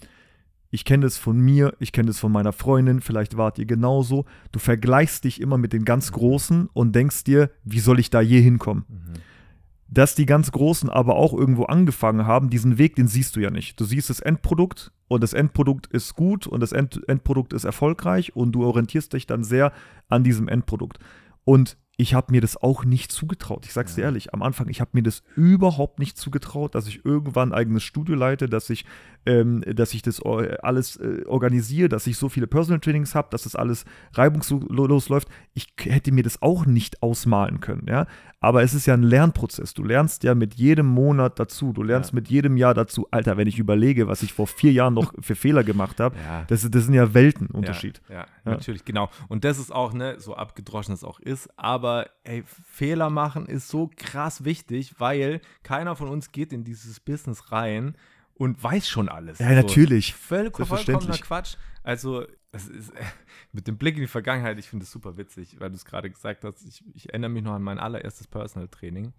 Ich 0.71 0.83
kenne 0.83 1.05
das 1.05 1.17
von 1.17 1.39
mir, 1.39 1.73
ich 1.79 1.91
kenne 1.91 2.07
das 2.07 2.19
von 2.19 2.31
meiner 2.31 2.51
Freundin, 2.51 3.01
vielleicht 3.01 3.37
wart 3.37 3.59
ihr 3.59 3.65
genauso. 3.65 4.25
Du 4.51 4.59
vergleichst 4.59 5.23
dich 5.23 5.39
immer 5.39 5.57
mit 5.57 5.73
den 5.73 5.85
ganz 5.85 6.11
Großen 6.11 6.67
und 6.73 6.95
denkst 6.95 7.23
dir, 7.23 7.49
wie 7.63 7.79
soll 7.79 7.99
ich 7.99 8.09
da 8.09 8.19
je 8.19 8.41
hinkommen? 8.41 8.85
dass 9.87 10.15
die 10.15 10.25
ganz 10.25 10.51
Großen 10.51 10.89
aber 10.89 11.15
auch 11.15 11.33
irgendwo 11.33 11.63
angefangen 11.63 12.25
haben, 12.25 12.49
diesen 12.49 12.77
Weg, 12.77 12.95
den 12.95 13.07
siehst 13.07 13.35
du 13.35 13.39
ja 13.39 13.51
nicht. 13.51 13.79
Du 13.79 13.85
siehst 13.85 14.09
das 14.09 14.19
Endprodukt 14.19 14.91
und 15.07 15.21
das 15.21 15.33
Endprodukt 15.33 15.87
ist 15.87 16.15
gut 16.15 16.47
und 16.47 16.59
das 16.59 16.71
End 16.71 17.01
Endprodukt 17.07 17.53
ist 17.53 17.65
erfolgreich 17.65 18.35
und 18.35 18.51
du 18.53 18.65
orientierst 18.65 19.13
dich 19.13 19.27
dann 19.27 19.43
sehr 19.43 19.71
an 20.09 20.23
diesem 20.23 20.47
Endprodukt. 20.47 20.99
Und 21.43 21.77
ich 21.97 22.13
habe 22.13 22.31
mir 22.31 22.41
das 22.41 22.57
auch 22.57 22.83
nicht 22.83 23.11
zugetraut. 23.11 23.65
Ich 23.65 23.73
sag's 23.73 23.95
dir 23.95 24.01
Ja. 24.01 24.07
ehrlich, 24.07 24.33
am 24.33 24.41
Anfang, 24.41 24.67
ich 24.69 24.81
habe 24.81 24.91
mir 24.93 25.03
das 25.03 25.23
überhaupt 25.35 25.99
nicht 25.99 26.17
zugetraut, 26.17 26.75
dass 26.75 26.87
ich 26.87 27.05
irgendwann 27.05 27.49
ein 27.51 27.57
eigenes 27.57 27.83
Studio 27.83 28.15
leite, 28.15 28.49
dass 28.49 28.69
ich, 28.69 28.85
ähm, 29.25 29.61
dass 29.61 29.93
ich 29.93 30.01
das 30.01 30.19
äh, 30.19 30.57
alles 30.61 30.97
äh, 30.97 31.23
organisiere, 31.25 31.89
dass 31.89 32.07
ich 32.07 32.17
so 32.17 32.29
viele 32.29 32.47
Personal 32.47 32.79
Trainings 32.79 33.15
habe, 33.15 33.27
dass 33.31 33.43
das 33.43 33.55
alles 33.55 33.85
reibungslos 34.13 35.09
läuft. 35.09 35.27
Ich 35.53 35.67
hätte 35.79 36.11
mir 36.11 36.23
das 36.23 36.41
auch 36.41 36.65
nicht 36.65 37.01
ausmalen 37.03 37.59
können, 37.59 37.85
ja. 37.87 38.07
Aber 38.39 38.61
es 38.61 38.75
ist 38.75 38.85
ja 38.85 38.93
ein 38.93 39.01
Lernprozess. 39.01 39.73
Du 39.73 39.83
lernst 39.83 40.23
ja 40.23 40.35
mit 40.35 40.53
jedem 40.53 40.85
Monat 40.85 41.39
dazu. 41.39 41.73
Du 41.73 41.81
lernst 41.81 42.11
Ja. 42.11 42.15
mit 42.15 42.27
jedem 42.29 42.57
Jahr 42.57 42.75
dazu. 42.75 43.07
Alter, 43.09 43.37
wenn 43.37 43.47
ich 43.47 43.57
überlege, 43.57 44.07
was 44.07 44.21
ich 44.21 44.33
vor 44.33 44.45
vier 44.45 44.71
Jahren 44.71 44.93
noch 44.93 45.13
für 45.19 45.33
Fehler 45.35 45.63
gemacht 45.63 45.99
habe, 45.99 46.15
Ja. 46.23 46.43
das, 46.47 46.69
das 46.69 46.83
sind 46.85 46.93
ja 46.93 47.13
Weltenunterschied. 47.15 48.01
Ja, 48.07 48.15
ja, 48.15 48.21
Ja. 48.45 48.51
natürlich, 48.51 48.85
genau. 48.85 49.09
Und 49.29 49.45
das 49.45 49.57
ist 49.57 49.71
auch, 49.73 49.93
ne, 49.93 50.19
so 50.19 50.35
abgedroschen 50.35 50.93
es 50.93 51.03
auch 51.03 51.19
ist, 51.19 51.49
aber 51.57 52.07
ey, 52.23 52.43
Fehler 52.67 53.09
machen 53.09 53.47
ist 53.47 53.67
so 53.69 53.89
krass 53.95 54.43
wichtig, 54.45 54.95
weil 54.99 55.41
keiner 55.63 55.95
von 55.95 56.09
uns 56.09 56.31
geht 56.31 56.53
in 56.53 56.63
dieses 56.63 56.99
Business 56.99 57.51
rein 57.51 57.95
und 58.35 58.61
weiß 58.61 58.87
schon 58.87 59.09
alles. 59.09 59.39
Ja, 59.39 59.49
so. 59.49 59.55
natürlich. 59.55 60.13
Völl 60.13 60.51
vollkommener. 60.51 61.17
Quatsch. 61.17 61.55
Also, 61.83 62.25
es 62.51 62.67
ist 62.67 62.93
mit 63.51 63.67
dem 63.67 63.77
Blick 63.77 63.95
in 63.95 64.01
die 64.01 64.07
Vergangenheit, 64.07 64.59
ich 64.59 64.69
finde 64.69 64.83
es 64.83 64.91
super 64.91 65.17
witzig, 65.17 65.59
weil 65.59 65.69
du 65.69 65.75
es 65.75 65.85
gerade 65.85 66.09
gesagt 66.09 66.43
hast. 66.43 66.65
Ich, 66.65 66.83
ich, 66.93 67.09
erinnere 67.09 67.29
mich 67.29 67.43
noch 67.43 67.53
an 67.53 67.63
mein 67.63 67.79
allererstes 67.79 68.27
Personal 68.27 68.67
Training 68.67 69.13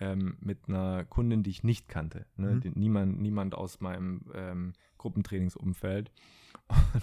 ähm, 0.00 0.36
mit 0.40 0.68
einer 0.68 1.04
Kundin, 1.04 1.42
die 1.42 1.50
ich 1.50 1.64
nicht 1.64 1.88
kannte. 1.88 2.26
Ne? 2.36 2.52
Mhm. 2.52 2.60
Die, 2.60 2.70
niemand, 2.70 3.20
niemand 3.20 3.54
aus 3.54 3.80
meinem 3.80 4.22
ähm, 4.34 4.72
Gruppentrainingsumfeld. 4.98 6.12
Und 6.68 7.02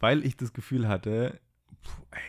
weil 0.00 0.24
ich 0.24 0.36
das 0.36 0.52
Gefühl 0.52 0.88
hatte, 0.88 1.40
puh, 1.82 2.02
ey, 2.10 2.20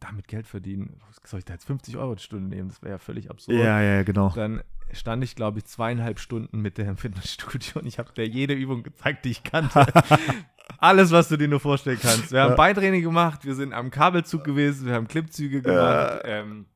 damit 0.00 0.28
Geld 0.28 0.46
verdienen, 0.46 1.00
soll 1.24 1.38
ich 1.38 1.44
da 1.44 1.54
jetzt 1.54 1.66
50 1.66 1.96
Euro 1.96 2.14
die 2.14 2.22
Stunde 2.22 2.54
nehmen? 2.54 2.68
Das 2.68 2.82
wäre 2.82 2.92
ja 2.92 2.98
völlig 2.98 3.30
absurd. 3.30 3.56
Ja, 3.58 3.80
ja, 3.80 4.02
genau. 4.02 4.30
Dann 4.34 4.62
stand 4.92 5.24
ich, 5.24 5.36
glaube 5.36 5.58
ich, 5.58 5.64
zweieinhalb 5.64 6.18
Stunden 6.18 6.60
mit 6.60 6.78
der 6.78 6.88
im 6.88 6.96
Fitnessstudio 6.96 7.80
und 7.80 7.86
ich 7.86 7.98
habe 7.98 8.12
der 8.14 8.26
jede 8.26 8.54
Übung 8.54 8.82
gezeigt, 8.82 9.24
die 9.24 9.30
ich 9.30 9.42
kannte. 9.42 9.86
Alles, 10.78 11.10
was 11.10 11.28
du 11.28 11.36
dir 11.36 11.48
nur 11.48 11.60
vorstellen 11.60 11.98
kannst. 12.00 12.32
Wir 12.32 12.42
haben 12.42 12.50
ja. 12.50 12.56
Beintraining 12.56 13.02
gemacht, 13.02 13.44
wir 13.44 13.54
sind 13.54 13.72
am 13.72 13.90
Kabelzug 13.90 14.44
gewesen, 14.44 14.86
wir 14.86 14.94
haben 14.94 15.08
Clipzüge 15.08 15.62
gemacht. 15.62 16.20
Ähm, 16.24 16.66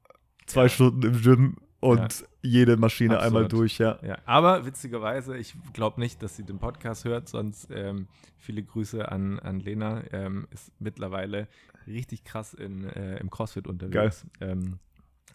Zwei 0.46 0.64
ja. 0.64 0.68
Stunden 0.68 1.02
im 1.02 1.20
Gym 1.20 1.56
und 1.80 2.20
ja. 2.20 2.26
jede 2.42 2.76
Maschine 2.76 3.14
Absurd. 3.16 3.26
einmal 3.26 3.48
durch, 3.48 3.78
ja. 3.78 3.98
ja. 4.02 4.18
Aber 4.24 4.64
witzigerweise, 4.64 5.36
ich 5.36 5.54
glaube 5.72 6.00
nicht, 6.00 6.22
dass 6.22 6.36
sie 6.36 6.44
den 6.44 6.58
Podcast 6.58 7.04
hört, 7.04 7.28
sonst 7.28 7.68
ähm, 7.70 8.06
viele 8.38 8.62
Grüße 8.62 9.10
an, 9.10 9.38
an 9.40 9.60
Lena, 9.60 10.02
ähm, 10.12 10.46
ist 10.50 10.72
mittlerweile 10.78 11.48
richtig 11.86 12.24
krass 12.24 12.54
in, 12.54 12.84
äh, 12.84 13.18
im 13.18 13.30
CrossFit 13.30 13.66
unterwegs. 13.66 14.26
Geil. 14.38 14.50
Ähm, 14.50 14.78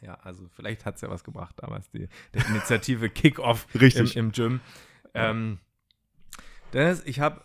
ja, 0.02 0.16
also 0.16 0.48
vielleicht 0.50 0.86
hat 0.86 0.96
es 0.96 1.02
ja 1.02 1.10
was 1.10 1.24
gebracht 1.24 1.56
damals, 1.58 1.90
die, 1.92 2.08
die 2.34 2.40
Initiative 2.50 3.10
Kickoff 3.10 3.68
im, 3.74 4.08
im 4.16 4.32
Gym. 4.32 4.60
Ähm, 5.14 5.60
Dennis, 6.74 7.04
ich 7.06 7.20
habe 7.20 7.44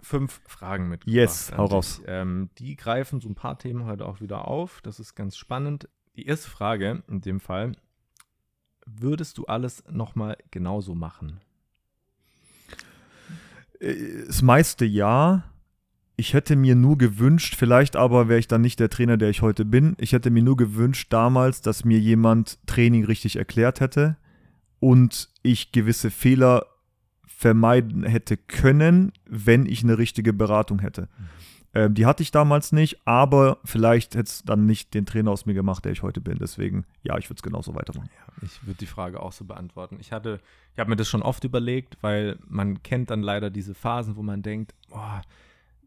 fünf 0.00 0.40
Fragen 0.46 0.88
mitgebracht. 0.88 1.14
Yes, 1.14 1.52
hau 1.56 1.66
raus. 1.66 2.02
Ähm, 2.06 2.50
die 2.58 2.76
greifen 2.76 3.20
so 3.20 3.28
ein 3.28 3.34
paar 3.34 3.58
Themen 3.58 3.84
heute 3.84 4.06
auch 4.06 4.20
wieder 4.20 4.48
auf. 4.48 4.80
Das 4.82 4.98
ist 4.98 5.14
ganz 5.14 5.36
spannend. 5.36 5.88
Die 6.16 6.26
erste 6.26 6.50
Frage 6.50 7.02
in 7.08 7.20
dem 7.20 7.40
Fall: 7.40 7.72
Würdest 8.84 9.38
du 9.38 9.46
alles 9.46 9.84
nochmal 9.88 10.36
genauso 10.50 10.94
machen? 10.94 11.40
Äh, 13.78 14.24
das 14.26 14.42
meiste 14.42 14.84
ja. 14.84 15.44
Ich 16.22 16.34
hätte 16.34 16.54
mir 16.54 16.76
nur 16.76 16.98
gewünscht, 16.98 17.56
vielleicht 17.56 17.96
aber 17.96 18.28
wäre 18.28 18.38
ich 18.38 18.46
dann 18.46 18.60
nicht 18.60 18.78
der 18.78 18.90
Trainer, 18.90 19.16
der 19.16 19.28
ich 19.28 19.42
heute 19.42 19.64
bin. 19.64 19.96
Ich 19.98 20.12
hätte 20.12 20.30
mir 20.30 20.44
nur 20.44 20.56
gewünscht 20.56 21.12
damals, 21.12 21.62
dass 21.62 21.84
mir 21.84 21.98
jemand 21.98 22.64
Training 22.64 23.04
richtig 23.04 23.34
erklärt 23.34 23.80
hätte 23.80 24.16
und 24.78 25.30
ich 25.42 25.72
gewisse 25.72 26.12
Fehler 26.12 26.66
vermeiden 27.26 28.04
hätte 28.04 28.36
können, 28.36 29.10
wenn 29.28 29.66
ich 29.66 29.82
eine 29.82 29.98
richtige 29.98 30.32
Beratung 30.32 30.78
hätte. 30.78 31.08
Mhm. 31.18 31.28
Ähm, 31.74 31.94
die 31.94 32.06
hatte 32.06 32.22
ich 32.22 32.30
damals 32.30 32.70
nicht, 32.70 33.04
aber 33.04 33.58
vielleicht 33.64 34.14
hätte 34.14 34.30
es 34.30 34.44
dann 34.44 34.64
nicht 34.64 34.94
den 34.94 35.06
Trainer 35.06 35.32
aus 35.32 35.44
mir 35.44 35.54
gemacht, 35.54 35.84
der 35.84 35.90
ich 35.90 36.04
heute 36.04 36.20
bin. 36.20 36.38
Deswegen, 36.38 36.84
ja, 37.02 37.18
ich 37.18 37.30
würde 37.30 37.40
es 37.40 37.42
genauso 37.42 37.74
weitermachen. 37.74 38.10
Ja, 38.16 38.46
ich 38.46 38.64
würde 38.64 38.78
die 38.78 38.86
Frage 38.86 39.18
auch 39.18 39.32
so 39.32 39.44
beantworten. 39.44 39.96
Ich 39.98 40.12
hatte, 40.12 40.38
ich 40.72 40.78
habe 40.78 40.88
mir 40.88 40.96
das 40.96 41.08
schon 41.08 41.22
oft 41.22 41.42
überlegt, 41.42 41.98
weil 42.00 42.38
man 42.46 42.80
kennt 42.84 43.10
dann 43.10 43.22
leider 43.22 43.50
diese 43.50 43.74
Phasen, 43.74 44.14
wo 44.14 44.22
man 44.22 44.42
denkt, 44.42 44.72
boah, 44.88 45.22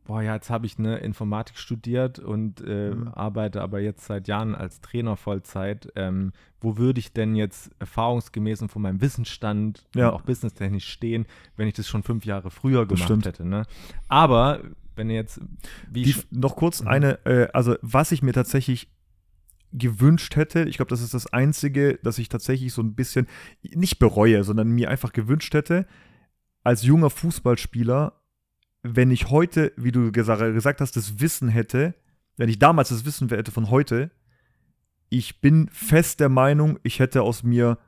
boah, 0.06 0.22
ja, 0.22 0.36
jetzt 0.36 0.50
habe 0.50 0.66
ich 0.66 0.80
eine 0.80 0.98
Informatik 0.98 1.58
studiert 1.58 2.20
und 2.20 2.62
äh, 2.62 2.92
mhm. 2.92 3.10
arbeite 3.10 3.62
aber 3.62 3.80
jetzt 3.80 4.06
seit 4.06 4.28
Jahren 4.28 4.56
als 4.56 4.80
Trainer 4.82 5.18
Vollzeit. 5.18 5.92
Ähm, 5.96 6.32
wo 6.62 6.78
würde 6.78 7.00
ich 7.00 7.12
denn 7.12 7.36
jetzt 7.36 7.72
erfahrungsgemäß 7.80 8.62
und 8.62 8.70
von 8.70 8.82
meinem 8.82 9.02
Wissensstand 9.02 9.86
ja. 9.96 10.10
und 10.10 10.16
auch 10.16 10.22
businesstechnisch 10.22 10.88
stehen, 10.88 11.26
wenn 11.58 11.68
ich 11.68 11.74
das 11.74 11.88
schon 11.88 12.04
fünf 12.04 12.26
Jahre 12.26 12.50
früher 12.50 12.88
gemacht 12.88 13.26
hätte? 13.26 13.46
Ne? 13.46 13.64
Aber 14.08 14.62
wenn 14.96 15.10
ihr 15.10 15.16
jetzt 15.16 15.42
Die, 15.90 16.16
noch 16.32 16.56
kurz 16.56 16.82
mhm. 16.82 16.88
eine, 16.88 17.26
äh, 17.26 17.48
also 17.54 17.76
was 17.82 18.12
ich 18.12 18.22
mir 18.22 18.34
tatsächlich 18.34 18.88
gewünscht 19.74 20.36
hätte, 20.36 20.64
ich 20.64 20.78
glaube, 20.78 20.90
das 20.90 21.02
ist 21.02 21.14
das 21.14 21.32
Einzige, 21.34 22.00
dass 22.02 22.18
ich 22.18 22.30
tatsächlich 22.30 22.72
so 22.74 22.82
ein 22.82 22.96
bisschen 22.96 23.28
nicht 23.62 24.00
bereue, 24.00 24.44
sondern 24.44 24.70
mir 24.70 24.90
einfach 24.90 25.12
gewünscht 25.12 25.54
hätte, 25.54 25.86
als 26.64 26.84
junger 26.84 27.10
Fußballspieler 27.10 28.14
wenn 28.88 29.10
ich 29.10 29.32
heute, 29.32 29.74
wie 29.78 29.92
du 29.92 30.12
gesagt 30.12 30.80
hast, 30.80 30.96
das 30.96 31.20
Wissen 31.20 31.50
hätte, 31.50 31.96
wenn 32.38 32.50
ich 32.50 32.60
damals 32.60 32.90
das 32.90 33.04
Wissen 33.04 33.30
hätte 33.30 33.52
von 33.52 33.72
heute, 33.72 34.12
ich 35.10 35.42
bin 35.42 35.70
fest 35.70 36.20
der 36.20 36.30
Meinung, 36.30 36.78
ich 36.84 37.00
hätte 37.00 37.24
aus 37.24 37.42
mir 37.42 37.80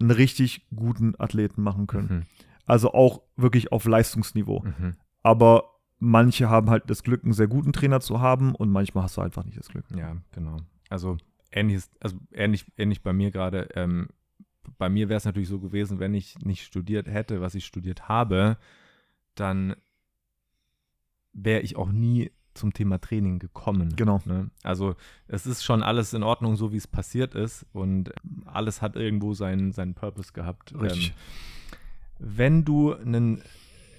einen 0.00 0.12
richtig 0.12 0.68
guten 0.74 1.14
Athleten 1.18 1.62
machen 1.62 1.88
können. 1.88 2.08
Mhm. 2.08 2.22
Also 2.66 2.92
auch 2.92 3.22
wirklich 3.36 3.72
auf 3.72 3.84
Leistungsniveau. 3.84 4.60
Mhm. 4.60 4.94
Aber 5.24 5.80
manche 5.98 6.48
haben 6.48 6.70
halt 6.70 6.88
das 6.88 7.02
Glück, 7.02 7.24
einen 7.24 7.32
sehr 7.32 7.48
guten 7.48 7.72
Trainer 7.72 8.00
zu 8.00 8.20
haben 8.20 8.54
und 8.54 8.70
manchmal 8.70 9.04
hast 9.04 9.16
du 9.16 9.22
einfach 9.22 9.44
nicht 9.44 9.58
das 9.58 9.68
Glück. 9.68 9.86
Ja, 9.96 10.16
genau. 10.30 10.58
Also 10.88 11.16
ähnlich, 11.50 11.82
also 11.98 12.16
ähnlich, 12.32 12.64
ähnlich 12.76 13.02
bei 13.02 13.12
mir 13.12 13.32
gerade. 13.32 13.68
Ähm, 13.74 14.08
bei 14.78 14.88
mir 14.88 15.08
wäre 15.08 15.18
es 15.18 15.24
natürlich 15.24 15.48
so 15.48 15.58
gewesen, 15.58 15.98
wenn 15.98 16.14
ich 16.14 16.38
nicht 16.38 16.64
studiert 16.64 17.08
hätte, 17.08 17.40
was 17.40 17.56
ich 17.56 17.66
studiert 17.66 18.08
habe, 18.08 18.56
dann 19.34 19.74
wäre 21.32 21.60
ich 21.60 21.76
auch 21.76 21.90
nie 21.90 22.30
zum 22.54 22.72
Thema 22.72 23.00
Training 23.00 23.38
gekommen. 23.38 23.94
Genau. 23.96 24.20
Ne? 24.24 24.50
Also 24.62 24.94
es 25.26 25.46
ist 25.46 25.64
schon 25.64 25.82
alles 25.82 26.12
in 26.12 26.22
Ordnung, 26.22 26.56
so 26.56 26.72
wie 26.72 26.76
es 26.76 26.86
passiert 26.86 27.34
ist 27.34 27.66
und 27.72 28.12
alles 28.44 28.82
hat 28.82 28.96
irgendwo 28.96 29.34
seinen, 29.34 29.72
seinen 29.72 29.94
Purpose 29.94 30.32
gehabt. 30.32 30.74
Richtig. 30.78 31.08
Ähm, 31.08 31.14
wenn 32.18 32.64
du 32.64 32.94
einen, 32.94 33.42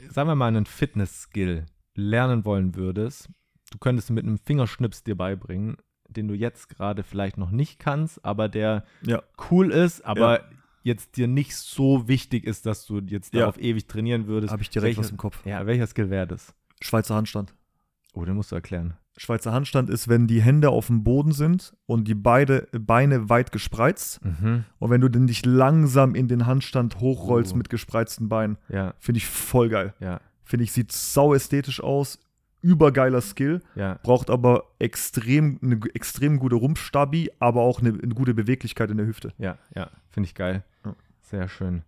sagen 0.09 0.29
wir 0.29 0.35
mal, 0.35 0.47
einen 0.47 0.65
Fitness-Skill 0.65 1.65
lernen 1.95 2.45
wollen 2.45 2.75
würdest, 2.75 3.29
du 3.71 3.77
könntest 3.77 4.11
mit 4.11 4.23
einem 4.23 4.37
Fingerschnips 4.37 5.03
dir 5.03 5.15
beibringen, 5.15 5.77
den 6.07 6.27
du 6.27 6.35
jetzt 6.35 6.69
gerade 6.69 7.03
vielleicht 7.03 7.37
noch 7.37 7.51
nicht 7.51 7.79
kannst, 7.79 8.23
aber 8.23 8.47
der 8.49 8.85
ja. 9.01 9.21
cool 9.49 9.71
ist, 9.71 10.01
aber 10.05 10.41
ja. 10.41 10.49
jetzt 10.83 11.17
dir 11.17 11.27
nicht 11.27 11.55
so 11.55 12.07
wichtig 12.07 12.45
ist, 12.45 12.65
dass 12.65 12.85
du 12.85 12.99
jetzt 12.99 13.35
darauf 13.35 13.57
ja. 13.57 13.63
ewig 13.63 13.87
trainieren 13.87 14.27
würdest. 14.27 14.53
Habe 14.53 14.61
ich 14.61 14.69
direkt 14.69 14.89
welcher, 14.89 15.01
was 15.01 15.11
im 15.11 15.17
Kopf. 15.17 15.45
Ja, 15.45 15.65
welcher 15.65 15.87
Skill 15.87 16.09
wäre 16.09 16.27
das? 16.27 16.53
Schweizer 16.83 17.15
Handstand. 17.15 17.55
Oh, 18.13 18.25
den 18.25 18.35
musst 18.35 18.51
du 18.51 18.55
erklären. 18.55 18.95
Schweizer 19.15 19.53
Handstand 19.53 19.89
ist, 19.89 20.07
wenn 20.07 20.27
die 20.27 20.41
Hände 20.41 20.69
auf 20.69 20.87
dem 20.87 21.03
Boden 21.03 21.31
sind 21.31 21.75
und 21.85 22.07
die 22.07 22.15
beide 22.15 22.67
Beine 22.71 23.29
weit 23.29 23.51
gespreizt. 23.51 24.23
Mhm. 24.25 24.65
Und 24.79 24.89
wenn 24.89 25.01
du 25.01 25.07
dann 25.07 25.27
dich 25.27 25.45
langsam 25.45 26.13
in 26.13 26.27
den 26.27 26.45
Handstand 26.45 26.99
hochrollst 26.99 27.53
uh. 27.53 27.55
mit 27.55 27.69
gespreizten 27.69 28.27
Beinen. 28.27 28.57
Ja. 28.69 28.95
Finde 28.99 29.19
ich 29.19 29.27
voll 29.27 29.69
geil. 29.69 29.93
Ja. 29.99 30.19
Finde 30.43 30.65
ich, 30.65 30.71
sieht 30.71 30.91
sau 30.91 31.33
ästhetisch 31.33 31.81
aus. 31.81 32.19
Übergeiler 32.61 33.21
Skill. 33.21 33.61
Ja. 33.75 33.99
Braucht 34.03 34.29
aber 34.29 34.65
extrem, 34.79 35.59
eine 35.61 35.79
extrem 35.93 36.39
gute 36.39 36.55
Rumpfstabi, 36.55 37.31
aber 37.39 37.61
auch 37.61 37.79
eine, 37.79 37.89
eine 37.89 38.13
gute 38.13 38.33
Beweglichkeit 38.33 38.89
in 38.89 38.97
der 38.97 39.05
Hüfte. 39.05 39.33
Ja, 39.37 39.57
ja. 39.75 39.89
Finde 40.09 40.27
ich 40.27 40.35
geil. 40.35 40.63
Sehr 41.21 41.47
schön. 41.47 41.83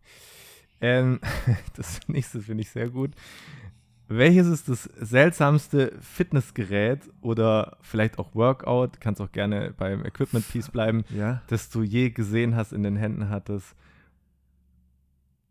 Ähm, 0.81 1.19
das 1.75 1.99
nächste 2.07 2.41
finde 2.41 2.61
ich 2.61 2.69
sehr 2.69 2.89
gut. 2.89 3.11
Welches 4.07 4.47
ist 4.47 4.69
das 4.69 4.83
seltsamste 4.83 5.93
Fitnessgerät 5.99 7.09
oder 7.21 7.77
vielleicht 7.81 8.19
auch 8.19 8.35
Workout, 8.35 9.01
kannst 9.01 9.19
auch 9.19 9.31
gerne 9.31 9.73
beim 9.75 10.05
Equipment 10.05 10.47
Piece 10.47 10.69
bleiben, 10.69 11.05
ja. 11.09 11.41
das 11.47 11.69
du 11.69 11.81
je 11.81 12.11
gesehen 12.11 12.55
hast, 12.55 12.71
in 12.71 12.83
den 12.83 12.95
Händen 12.95 13.29
hattest? 13.29 13.75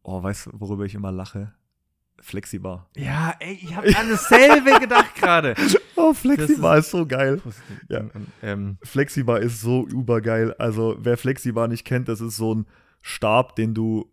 Oh, 0.03 0.23
weißt 0.23 0.47
du, 0.47 0.51
worüber 0.55 0.85
ich 0.85 0.95
immer 0.95 1.11
lache? 1.11 1.53
Flexibar. 2.21 2.89
Ja, 2.97 3.35
ey, 3.41 3.59
ich 3.61 3.75
habe 3.75 3.89
an 3.97 4.09
dasselbe 4.09 4.79
gedacht 4.81 5.15
gerade. 5.17 5.55
Oh, 5.97 6.15
Flexibar 6.15 6.79
ist, 6.79 6.87
ist, 6.87 6.91
so 6.93 7.07
geil. 7.07 7.43
Ja. 7.89 8.05
Ähm, 8.41 8.79
Flexibar 8.83 9.41
ist 9.41 9.61
so 9.61 9.87
übergeil. 9.87 10.55
Also, 10.55 10.97
wer 11.01 11.17
Flexibar 11.17 11.67
nicht 11.67 11.85
kennt, 11.85 12.09
das 12.09 12.21
ist 12.21 12.37
so 12.37 12.55
ein 12.55 12.67
Stab, 13.03 13.57
den 13.57 13.75
du 13.75 14.11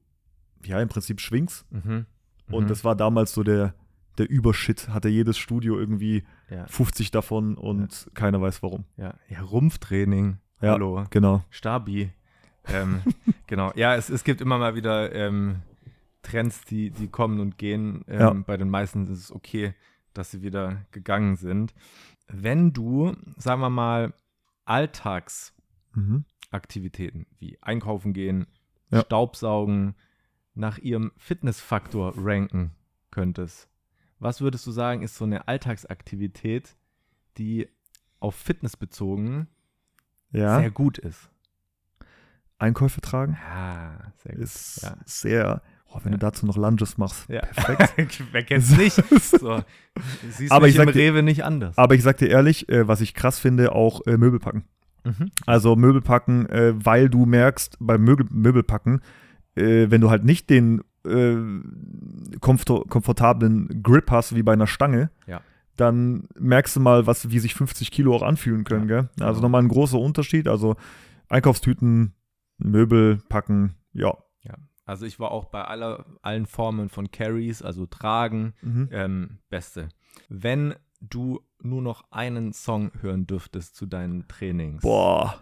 ja 0.66 0.82
im 0.82 0.90
Prinzip 0.90 1.22
schwingst. 1.22 1.66
Mhm. 1.72 2.06
Und 2.50 2.64
mhm. 2.66 2.68
das 2.68 2.84
war 2.84 2.96
damals 2.96 3.34
so 3.34 3.44
der 3.44 3.76
der 4.18 4.30
Übershit 4.30 4.90
hatte 4.90 5.10
jedes 5.10 5.38
Studio 5.38 5.80
irgendwie 5.80 6.24
ja. 6.50 6.66
50 6.68 7.12
davon 7.12 7.58
und 7.58 8.06
ja. 8.06 8.12
keiner 8.14 8.42
weiß 8.42 8.64
warum. 8.64 8.86
Ja, 8.98 9.16
ja 9.30 9.42
Rumpftraining. 9.42 10.38
Ja, 10.62 10.74
Hallo. 10.74 11.06
Genau. 11.10 11.44
Stabi. 11.50 12.12
ähm, 12.68 13.02
genau. 13.48 13.72
Ja, 13.76 13.96
es, 13.96 14.10
es 14.10 14.24
gibt 14.24 14.42
immer 14.42 14.58
mal 14.58 14.76
wieder 14.76 15.14
ähm, 15.14 15.62
Trends, 16.22 16.64
die, 16.66 16.92
die 16.92 17.08
kommen 17.08 17.40
und 17.40 17.58
gehen. 17.58 18.04
Ähm, 18.08 18.20
ja. 18.20 18.34
Bei 18.34 18.58
den 18.58 18.70
meisten 18.70 19.08
ist 19.08 19.20
es 19.20 19.32
okay, 19.32 19.74
dass 20.14 20.32
sie 20.32 20.42
wieder 20.42 20.86
gegangen 20.92 21.36
sind. 21.36 21.74
Wenn 22.28 22.74
du, 22.74 23.16
sagen 23.38 23.62
wir 23.62 23.70
mal, 23.70 24.14
Alltagsaktivitäten 24.66 27.22
mhm. 27.22 27.26
wie 27.40 27.58
einkaufen 27.62 28.14
gehen. 28.14 28.48
Staubsaugen 28.94 29.96
nach 30.54 30.78
ihrem 30.78 31.12
Fitnessfaktor 31.18 32.14
ranken 32.18 32.72
könntest, 33.10 33.70
was 34.22 34.40
würdest 34.42 34.66
du 34.68 34.72
sagen, 34.72 35.02
ist 35.02 35.16
so 35.18 35.26
eine 35.26 35.48
Alltagsaktivität, 35.48 36.76
die 37.38 37.68
auf 38.20 38.36
Fitness 38.36 38.78
bezogen 38.78 39.48
ja. 40.32 40.60
sehr 40.60 40.72
gut 40.72 40.98
ist? 40.98 41.30
Einkäufe 42.60 43.02
tragen. 43.02 43.38
Ja, 43.50 44.14
sehr 44.24 44.36
gut. 44.36 44.44
Ist 44.44 44.84
ja. 44.84 44.96
sehr 45.06 45.62
Oh, 45.94 46.00
wenn 46.04 46.14
du 46.14 46.18
dazu 46.18 46.46
noch 46.46 46.56
Lunges 46.56 46.98
machst. 46.98 47.28
Ja. 47.28 47.42
Perfekt. 47.42 48.24
Wer 48.32 48.44
kennt's 48.44 48.76
nicht? 48.78 48.96
So. 49.20 49.62
Siehst 50.30 50.50
Aber 50.52 50.66
mich 50.66 50.72
ich 50.76 50.78
sag 50.78 50.88
im 50.88 50.94
dir- 50.94 51.00
Rewe 51.02 51.22
nicht 51.22 51.44
anders. 51.44 51.78
Aber 51.78 51.96
ich 51.96 52.04
sag 52.04 52.16
dir 52.16 52.30
ehrlich, 52.30 52.70
äh, 52.70 52.88
was 52.88 53.02
ich 53.02 53.14
krass 53.14 53.40
finde, 53.40 53.74
auch 53.74 54.06
äh, 54.08 54.16
Möbel 54.16 54.40
packen. 54.40 54.64
Mhm. 55.04 55.32
Also 55.46 55.76
Möbel 55.76 56.02
packen, 56.02 56.46
äh, 56.46 56.74
weil 56.76 57.10
du 57.10 57.26
merkst, 57.26 57.76
beim 57.82 58.04
Möbel, 58.06 58.26
Möbelpacken, 58.30 59.02
äh, 59.56 59.88
wenn 59.90 60.00
du 60.00 60.10
halt 60.10 60.24
nicht 60.24 60.50
den 60.50 60.82
äh, 61.06 61.36
komfort 62.40 62.88
komfortablen 62.90 63.82
Grip 63.84 64.12
hast 64.12 64.36
wie 64.36 64.44
bei 64.44 64.54
einer 64.54 64.68
Stange, 64.68 65.10
Ja. 65.28 65.42
dann 65.78 66.28
merkst 66.40 66.76
du 66.76 66.80
mal, 66.80 67.08
was, 67.08 67.30
wie 67.32 67.40
sich 67.40 67.54
50 67.56 67.92
Kilo 67.92 68.16
auch 68.16 68.22
anfühlen 68.24 68.64
können. 68.64 68.88
Ja, 68.90 69.02
gell? 69.02 69.10
Also 69.26 69.42
nochmal 69.42 69.62
ein 69.64 69.68
großer 69.70 70.00
Unterschied. 70.00 70.48
Also 70.48 70.76
Einkaufstüten, 71.30 72.14
Möbel 72.58 73.20
packen, 73.30 73.76
ja. 73.94 74.14
Ja. 74.44 74.56
Also 74.86 75.06
ich 75.06 75.20
war 75.20 75.32
auch 75.32 75.46
bei 75.46 75.64
aller, 75.64 76.06
allen 76.22 76.46
Formen 76.46 76.90
von 76.90 77.10
Carries, 77.12 77.62
also 77.62 77.86
tragen, 77.86 78.54
Mhm. 78.62 78.90
ähm, 78.92 79.38
beste. 79.50 79.90
Wenn 80.30 80.76
du 81.00 81.40
nur 81.64 81.82
noch 81.82 82.04
einen 82.12 82.54
Song 82.54 82.92
hören 83.02 83.26
dürftest 83.26 83.76
zu 83.76 83.86
deinen 83.86 84.28
Trainings, 84.28 84.82
Boah. 84.84 85.36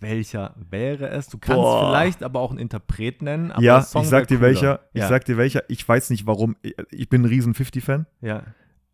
Welcher 0.00 0.54
wäre 0.70 1.08
es? 1.08 1.28
Du 1.28 1.38
kannst 1.38 1.60
Boah. 1.60 1.90
vielleicht 1.90 2.22
aber 2.22 2.40
auch 2.40 2.50
einen 2.50 2.58
Interpret 2.58 3.22
nennen. 3.22 3.52
Aber 3.52 3.62
ja, 3.62 3.78
ich 3.78 3.86
sag 4.08 4.28
dir 4.28 4.36
cooler. 4.36 4.48
welcher. 4.48 4.80
Ich 4.92 5.00
ja. 5.02 5.08
sag 5.08 5.24
dir 5.24 5.36
welcher. 5.36 5.62
Ich 5.68 5.86
weiß 5.88 6.10
nicht 6.10 6.26
warum. 6.26 6.56
Ich, 6.90 7.08
bin 7.08 7.22
ein 7.22 7.26
riesen 7.26 7.54
50-Fan. 7.54 8.06
Ja. 8.20 8.42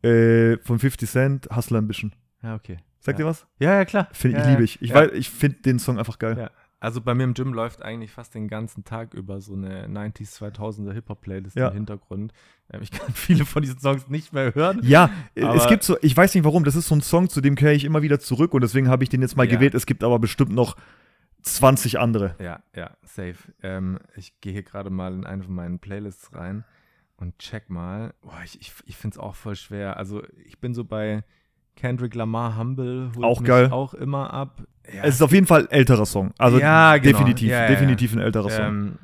Äh, 0.02 0.58
von 0.58 0.78
50 0.78 1.08
Cent, 1.08 1.48
Hustler 1.54 1.78
Ambition. 1.78 2.12
Ja, 2.42 2.54
okay. 2.54 2.78
Sagt 3.00 3.18
Ja. 3.18 3.24
ihr 3.24 3.28
was? 3.28 3.46
Ja, 3.58 3.74
ja, 3.74 3.84
klar. 3.84 4.08
Find, 4.12 4.34
ja, 4.34 4.40
ich 4.42 4.46
liebe 4.48 4.64
ich. 4.64 4.80
Ich, 4.82 4.90
ja. 4.90 4.96
weiß- 4.96 5.12
ich 5.12 5.30
finde 5.30 5.58
den 5.62 5.78
Song 5.78 5.98
einfach 5.98 6.18
geil. 6.18 6.36
Ja. 6.38 6.50
Also 6.82 7.00
bei 7.00 7.14
mir 7.14 7.22
im 7.24 7.34
Gym 7.34 7.54
läuft 7.54 7.80
eigentlich 7.82 8.10
fast 8.10 8.34
den 8.34 8.48
ganzen 8.48 8.82
Tag 8.84 9.14
über 9.14 9.40
so 9.40 9.54
eine 9.54 9.86
90s, 9.86 10.36
2000er 10.42 10.92
Hip-Hop-Playlist 10.92 11.54
Ja. 11.56 11.68
im 11.68 11.74
Hintergrund. 11.74 12.32
Ähm, 12.72 12.82
Ich 12.82 12.90
kann 12.90 13.10
viele 13.14 13.44
von 13.44 13.62
diesen 13.62 13.78
Songs 13.78 14.08
nicht 14.08 14.32
mehr 14.32 14.52
hören. 14.54 14.80
Ja, 14.82 15.08
äh, 15.36 15.44
es 15.56 15.68
gibt 15.68 15.84
so, 15.84 15.96
ich 16.02 16.16
weiß 16.16 16.34
nicht 16.34 16.42
warum, 16.44 16.64
das 16.64 16.74
ist 16.74 16.88
so 16.88 16.96
ein 16.96 17.00
Song, 17.00 17.28
zu 17.28 17.40
dem 17.40 17.54
kehre 17.54 17.72
ich 17.72 17.84
immer 17.84 18.02
wieder 18.02 18.18
zurück 18.18 18.52
und 18.52 18.62
deswegen 18.62 18.88
habe 18.88 19.04
ich 19.04 19.10
den 19.10 19.22
jetzt 19.22 19.36
mal 19.36 19.44
Ja. 19.46 19.52
gewählt. 19.52 19.74
Es 19.74 19.86
gibt 19.86 20.02
aber 20.02 20.18
bestimmt 20.18 20.50
noch 20.52 20.76
20 21.42 21.98
andere. 21.98 22.34
Ja, 22.40 22.62
ja, 22.74 22.96
safe. 23.02 23.36
Ähm, 23.62 23.98
ich 24.16 24.40
gehe 24.40 24.52
hier 24.52 24.62
gerade 24.62 24.90
mal 24.90 25.12
in 25.14 25.24
eine 25.24 25.42
von 25.44 25.54
meinen 25.54 25.78
Playlists 25.78 26.34
rein 26.34 26.64
und 27.16 27.38
check 27.38 27.70
mal. 27.70 28.14
Boah, 28.22 28.40
ich 28.44 28.60
ich, 28.60 28.72
ich 28.86 28.96
finde 28.96 29.14
es 29.14 29.18
auch 29.18 29.34
voll 29.36 29.56
schwer. 29.56 29.96
Also 29.96 30.22
ich 30.46 30.58
bin 30.60 30.74
so 30.74 30.84
bei 30.84 31.22
Kendrick 31.76 32.14
Lamar 32.14 32.56
Humble. 32.56 33.10
Holt 33.16 33.24
Auch 33.24 33.40
mich 33.40 33.48
geil. 33.48 33.70
Auch 33.70 33.94
immer 33.94 34.32
ab. 34.32 34.62
Ja, 34.92 35.04
Es 35.04 35.14
ist 35.16 35.22
auf 35.22 35.32
jeden 35.32 35.46
Fall 35.46 35.62
ein 35.62 35.70
älterer 35.70 36.06
Song. 36.06 36.32
Also 36.38 36.58
Ja, 36.58 36.96
genau. 36.98 37.18
definitiv, 37.18 37.50
Ja, 37.50 37.66
definitiv 37.66 38.12
ein 38.14 38.18
älterer 38.20 38.50
Song. 38.50 38.64
ähm, 38.64 38.98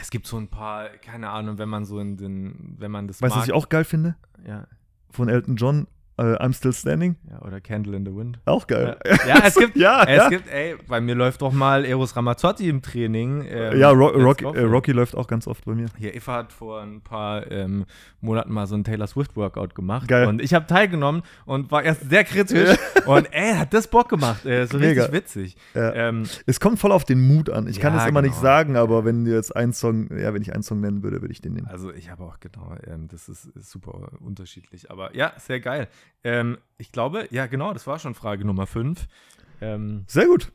es 0.00 0.10
gibt 0.10 0.26
so 0.26 0.36
ein 0.36 0.48
paar, 0.48 0.88
keine 0.88 1.30
Ahnung, 1.30 1.58
wenn 1.58 1.68
man 1.68 1.84
so 1.84 1.98
in 2.00 2.16
den, 2.16 2.74
wenn 2.78 2.90
man 2.90 3.06
das 3.08 3.22
weißt 3.22 3.34
du, 3.34 3.38
was 3.40 3.46
ich 3.46 3.52
auch 3.52 3.68
geil 3.68 3.84
finde? 3.84 4.16
ja, 4.46 4.66
Von 5.10 5.28
Elton 5.28 5.56
John, 5.56 5.86
äh, 6.18 6.22
I'm 6.22 6.52
Still 6.54 6.72
Standing. 6.72 7.16
ja, 7.30 7.42
oder 7.42 7.60
Candle 7.60 7.96
in 7.96 8.04
the 8.06 8.14
Wind. 8.14 8.38
Auch 8.44 8.66
geil. 8.66 8.96
Ja, 9.26 9.42
es 9.44 9.54
gibt, 9.54 9.76
ja, 9.76 10.02
es 10.04 10.16
ja. 10.16 10.28
gibt, 10.28 10.48
ey, 10.50 10.76
bei 10.88 11.00
mir 11.00 11.14
läuft 11.14 11.42
doch 11.42 11.52
mal 11.52 11.84
Eros 11.84 12.16
Ramazzotti 12.16 12.68
im 12.68 12.82
Training. 12.82 13.44
ähm, 13.48 13.78
ja, 13.78 13.90
Ro 13.90 14.06
Rocky, 14.08 14.44
äh. 14.44 14.62
Rocky 14.62 14.92
läuft 14.92 15.14
auch 15.14 15.26
ganz 15.26 15.46
oft 15.46 15.64
bei 15.64 15.74
mir. 15.74 15.86
Hier, 15.98 16.14
Eva 16.14 16.34
hat 16.36 16.52
vor 16.52 16.80
ein 16.80 17.00
paar 17.02 17.50
ähm, 17.50 17.84
Monaten 18.20 18.52
mal 18.52 18.66
so 18.66 18.74
ein 18.76 18.84
Taylor 18.84 19.06
Swift 19.06 19.36
Workout 19.36 19.74
gemacht. 19.74 20.08
Geil. 20.08 20.26
Und 20.26 20.40
ich 20.40 20.54
habe 20.54 20.66
teilgenommen 20.66 21.22
und 21.44 21.70
war 21.70 21.82
erst 21.82 22.08
sehr 22.08 22.24
kritisch. 22.24 22.76
und 23.06 23.28
ey, 23.32 23.54
hat 23.54 23.74
das 23.74 23.86
Bock 23.88 24.08
gemacht. 24.08 24.44
Äh, 24.46 24.66
so 24.66 24.78
Mega. 24.78 25.02
richtig 25.02 25.12
witzig. 25.22 25.56
Ja. 25.74 25.92
Ähm, 25.94 26.24
Es 26.46 26.60
kommt 26.60 26.78
voll 26.78 26.92
auf 26.92 27.04
den 27.04 27.26
Mut 27.26 27.50
an. 27.50 27.66
Ich 27.68 27.78
kann 27.80 27.94
Ja, 27.94 28.02
es 28.02 28.08
immer 28.08 28.22
nicht 28.22 28.32
genau. 28.32 28.42
sagen, 28.42 28.76
aber 28.76 29.04
wenn 29.04 29.24
du 29.24 29.32
jetzt 29.32 29.54
einen 29.54 29.72
Song, 29.72 30.08
ja, 30.16 30.32
wenn 30.32 30.42
ich 30.42 30.52
einen 30.54 30.62
Song 30.62 30.80
nennen 30.80 31.02
würde, 31.02 31.20
würde 31.20 31.32
ich 31.32 31.40
den 31.40 31.52
nehmen. 31.52 31.66
also 31.66 31.92
ich 31.92 32.10
habe 32.10 32.24
auch 32.24 32.40
genau, 32.40 32.74
ähm, 32.86 33.08
das 33.08 33.28
ist, 33.28 33.46
ist 33.56 33.70
super 33.70 34.08
unterschiedlich. 34.20 34.90
Aber 34.90 35.14
ja, 35.14 35.32
sehr 35.38 35.60
geil. 35.60 35.88
Ähm, 36.24 36.58
ich 36.78 36.92
glaube, 36.92 37.28
ja 37.30 37.46
genau, 37.46 37.72
das 37.72 37.86
war 37.86 37.98
schon 37.98 38.14
Frage 38.14 38.44
Nummer 38.44 38.66
5. 38.66 39.06
Ähm, 39.60 40.04
Sehr 40.06 40.26
gut. 40.26 40.52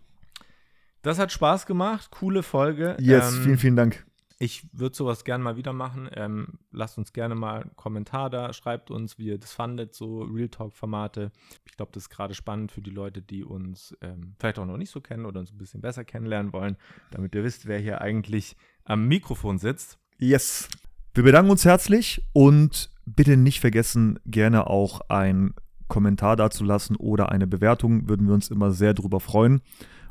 das 1.01 1.17
hat 1.17 1.31
Spaß 1.31 1.65
gemacht. 1.65 2.11
Coole 2.11 2.43
Folge. 2.43 2.97
Yes, 2.99 3.35
ähm, 3.35 3.43
vielen, 3.43 3.57
vielen 3.57 3.75
Dank. 3.75 4.05
Ich 4.37 4.65
würde 4.73 4.95
sowas 4.95 5.23
gerne 5.23 5.43
mal 5.43 5.55
wieder 5.55 5.71
machen. 5.71 6.09
Ähm, 6.15 6.57
lasst 6.71 6.97
uns 6.97 7.13
gerne 7.13 7.35
mal 7.35 7.61
einen 7.61 7.75
Kommentar 7.75 8.31
da, 8.31 8.53
schreibt 8.53 8.89
uns, 8.89 9.19
wie 9.19 9.27
ihr 9.27 9.37
das 9.37 9.53
fandet, 9.53 9.93
so 9.93 10.23
Real 10.23 10.49
Talk-Formate. 10.49 11.31
Ich 11.63 11.73
glaube, 11.77 11.91
das 11.93 12.05
ist 12.05 12.09
gerade 12.09 12.33
spannend 12.33 12.71
für 12.71 12.81
die 12.81 12.89
Leute, 12.89 13.21
die 13.21 13.43
uns 13.43 13.95
ähm, 14.01 14.33
vielleicht 14.39 14.57
auch 14.57 14.65
noch 14.65 14.77
nicht 14.77 14.89
so 14.89 14.99
kennen 14.99 15.27
oder 15.27 15.39
uns 15.39 15.51
ein 15.51 15.59
bisschen 15.59 15.79
besser 15.81 16.05
kennenlernen 16.05 16.53
wollen, 16.53 16.77
damit 17.11 17.35
ihr 17.35 17.43
wisst, 17.43 17.67
wer 17.67 17.77
hier 17.77 18.01
eigentlich 18.01 18.55
am 18.83 19.07
Mikrofon 19.07 19.59
sitzt. 19.59 19.99
Yes. 20.17 20.67
Wir 21.13 21.23
bedanken 21.23 21.51
uns 21.51 21.65
herzlich 21.65 22.23
und 22.31 22.89
bitte 23.05 23.35
nicht 23.35 23.59
vergessen, 23.59 24.17
gerne 24.25 24.67
auch 24.67 25.01
ein 25.09 25.53
Kommentar 25.89 26.37
dazulassen 26.37 26.95
oder 26.95 27.33
eine 27.33 27.47
Bewertung. 27.47 28.07
Würden 28.07 28.27
wir 28.27 28.33
uns 28.33 28.49
immer 28.49 28.71
sehr 28.71 28.93
drüber 28.93 29.19
freuen. 29.19 29.61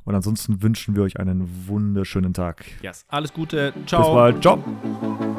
Und 0.05 0.15
ansonsten 0.15 0.63
wünschen 0.63 0.97
wir 0.97 1.03
euch 1.03 1.19
einen 1.19 1.49
wunderschönen 1.67 2.35
Tag. 2.35 2.65
Yes. 2.83 3.07
Alles 3.09 3.33
Gute. 3.33 3.73
Ciao. 3.87 4.03
Bis 4.03 4.13
bald. 4.13 4.43
Ciao. 4.43 5.37